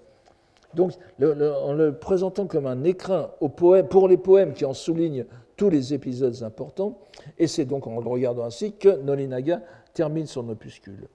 [0.74, 5.24] Donc, en le présentant comme un écrin au poème, pour les poèmes qui en soulignent
[5.56, 6.98] tous les épisodes importants,
[7.38, 9.62] et c'est donc en le regardant ainsi que Nolinaga
[9.94, 11.08] termine son opuscule.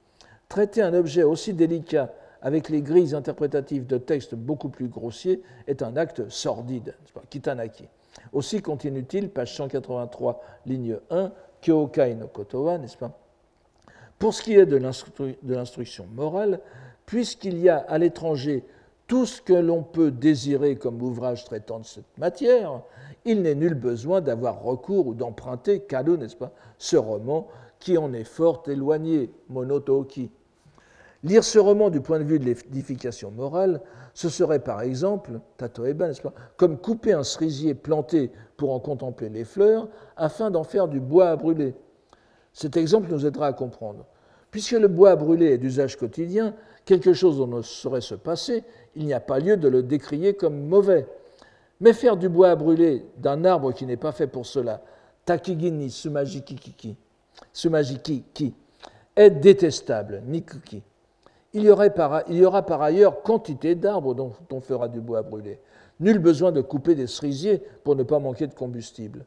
[0.49, 5.83] Traiter un objet aussi délicat avec les grilles interprétatives de textes beaucoup plus grossiers est
[5.83, 6.95] un acte sordide,
[7.29, 7.87] Kitanaki.
[8.33, 11.31] Aussi continue-t-il, page 183, ligne 1,
[11.61, 13.17] Kyokai no Kotowa, n'est-ce pas
[14.17, 14.77] Pour ce qui est de
[15.53, 16.59] l'instruction morale,
[17.05, 18.65] puisqu'il y a à l'étranger
[19.07, 22.81] tout ce que l'on peut désirer comme ouvrage traitant de cette matière,
[23.25, 27.47] il n'est nul besoin d'avoir recours ou d'emprunter, cadeau, n'est-ce pas, ce roman
[27.79, 30.31] qui en est fort éloigné, Monotoki.
[31.23, 33.81] Lire ce roman du point de vue de l'édification morale,
[34.13, 39.29] ce serait par exemple, Tatoeba, n'est-ce pas, comme couper un cerisier planté pour en contempler
[39.29, 41.75] les fleurs afin d'en faire du bois à brûler.
[42.53, 44.05] Cet exemple nous aidera à comprendre.
[44.49, 46.55] Puisque le bois à brûler est d'usage quotidien,
[46.85, 48.63] quelque chose dont ne saurait se passer,
[48.95, 51.07] il n'y a pas lieu de le décrier comme mauvais.
[51.81, 54.81] Mais faire du bois à brûler d'un arbre qui n'est pas fait pour cela,
[55.25, 56.95] takigini sumajiki
[57.51, 58.53] sumajiki
[59.15, 60.83] est détestable, nikuki.
[61.53, 61.93] Il y, aurait
[62.29, 65.59] il y aura par ailleurs quantité d'arbres dont on fera du bois à brûler.
[65.99, 69.25] Nul besoin de couper des cerisiers pour ne pas manquer de combustible.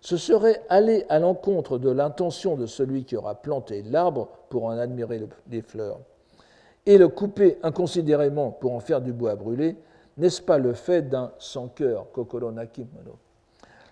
[0.00, 4.70] Ce serait aller à l'encontre de l'intention de celui qui aura planté l'arbre pour en
[4.70, 5.98] admirer les fleurs.
[6.86, 9.76] Et le couper inconsidérément pour en faire du bois à brûler,
[10.16, 13.18] n'est-ce pas le fait d'un sans-cœur, Kokoro Nakimono?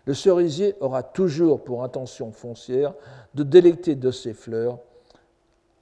[0.07, 2.95] Le cerisier aura toujours pour intention foncière
[3.35, 4.79] de délecter de ses fleurs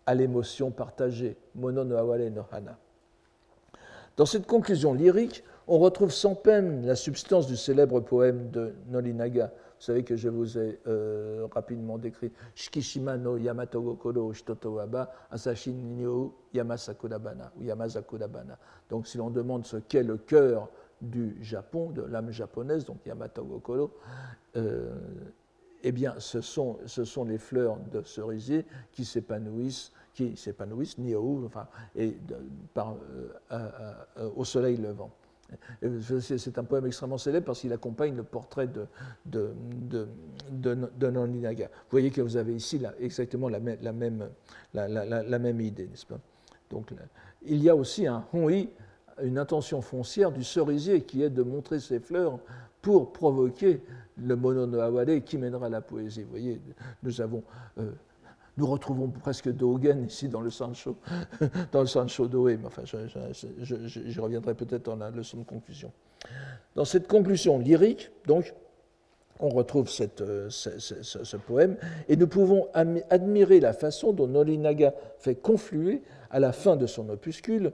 [0.06, 2.76] à l'émotion partagée, mono no awale no hana.
[4.16, 9.50] Dans cette conclusion lyrique, on retrouve sans peine la substance du célèbre poème de Nolinaga.
[9.82, 15.12] Vous savez que je vous ai euh, rapidement décrit Shikishima no Yamato Gokoro Shitoto Waba
[15.28, 15.74] Asashi
[16.54, 18.60] Yamasakudabana ou Yamasakudabana.
[18.88, 20.68] Donc, si l'on demande ce qu'est le cœur
[21.00, 23.90] du Japon, de l'âme japonaise, donc Yamato Gokoro,
[24.54, 24.94] euh,
[25.82, 26.78] eh bien, ce sont,
[27.26, 30.96] les fleurs de cerisier qui s'épanouissent, qui s'épanouissent,
[31.44, 31.66] enfin,
[31.96, 32.16] et
[32.78, 35.10] euh, au soleil levant.
[36.20, 38.86] C'est un poème extrêmement célèbre parce qu'il accompagne le portrait de,
[39.26, 39.52] de,
[40.50, 44.28] de, de, Vous voyez que vous avez ici exactement la, même,
[44.74, 46.18] la, même idée, n'est-ce pas?
[46.70, 46.92] Donc,
[47.44, 48.68] il y a aussi un hoi,
[49.22, 52.38] une intention foncière du cerisier qui est de montrer ses fleurs
[52.80, 53.82] pour provoquer
[54.16, 56.22] le mononoawale qui mènera à la poésie.
[56.22, 56.60] Vous voyez,
[57.02, 57.42] nous avons.
[57.78, 57.92] Euh,
[58.56, 60.96] nous retrouvons presque Dogen ici dans le Sancho,
[61.72, 65.90] dans le Sancho mais enfin, j'y reviendrai peut-être dans la leçon de conclusion.
[66.74, 68.54] Dans cette conclusion lyrique, donc,
[69.40, 69.90] on retrouve
[70.20, 71.76] euh, ce, ce, poème,
[72.08, 77.08] et nous pouvons admirer la façon dont Nolinaga fait confluer, à la fin de son
[77.08, 77.72] opuscule,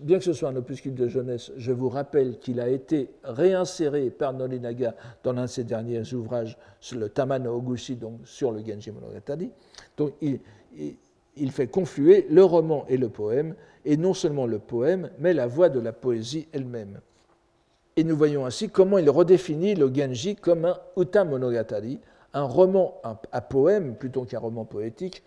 [0.00, 4.10] bien que ce soit un opuscule de jeunesse, je vous rappelle qu'il a été réinséré
[4.10, 6.56] par Nolinaga dans l'un de ses derniers ouvrages,
[6.92, 9.50] le Tamano Oguchi, donc sur le Genji Monogatari.
[9.96, 10.40] Donc il,
[11.36, 15.46] il, fait confluer le roman et le poème, et non seulement le poème, mais la
[15.46, 17.00] voix de la poésie elle-même.
[17.96, 22.00] Et nous voyons ainsi comment il redéfinit le Genji comme un Uta Monogatari,
[22.32, 25.22] un roman à poème plutôt qu'un roman poétique,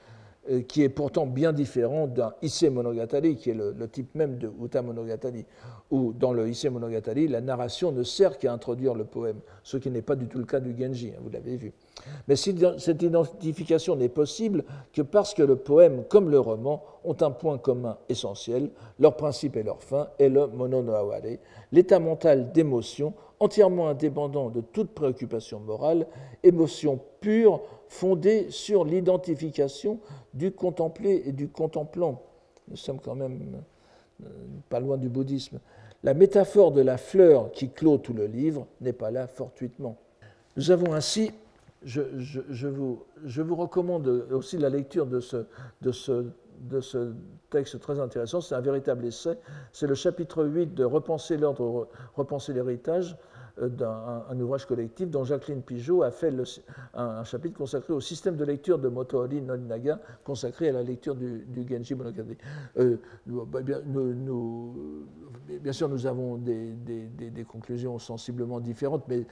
[0.67, 4.81] qui est pourtant bien différent d'un Isse Monogatari, qui est le, type même de Uta
[4.81, 5.45] Monogatari,
[5.91, 9.89] où dans le Isse Monogatari, la narration ne sert qu'à introduire le poème, ce qui
[9.89, 11.73] n'est pas du tout le cas du Genji, hein, vous l'avez vu.
[12.27, 17.31] Mais cette identification n'est possible que parce que le poème, comme le roman, ont un
[17.31, 18.69] point commun essentiel,
[18.99, 21.37] leur principe et leur fin est le mononoaware,
[21.71, 26.07] l'état mental d'émotion entièrement indépendant de toute préoccupation morale,
[26.43, 29.99] émotion pure fondée sur l'identification
[30.33, 32.21] du contemplé et du contemplant.
[32.67, 33.61] Nous sommes quand même
[34.23, 34.27] euh,
[34.69, 35.59] pas loin du bouddhisme.
[36.03, 39.97] La métaphore de la fleur qui clôt tout le livre n'est pas là fortuitement.
[40.55, 41.31] Nous avons ainsi,
[41.83, 42.01] je,
[42.67, 45.45] vous, je, vous, recommande aussi la lecture de ce,
[45.81, 46.25] de ce,
[46.59, 47.13] de ce
[47.49, 49.37] texte très intéressant, c'est un véritable essai,
[49.71, 53.17] c'est le chapitre 8 de Repenser l'ordre, repenser l'héritage,
[53.61, 56.33] euh, d'un un ouvrage collectif dont Jacqueline Pigeot a fait
[56.93, 61.45] un, chapitre consacré au système de lecture de Motohori Nolinaga, consacré à la lecture du,
[61.67, 62.37] Genji Monogatari.
[62.77, 63.81] Euh, bah, bien,
[65.71, 69.25] sûr, nous avons des, conclusions sensiblement différentes, mais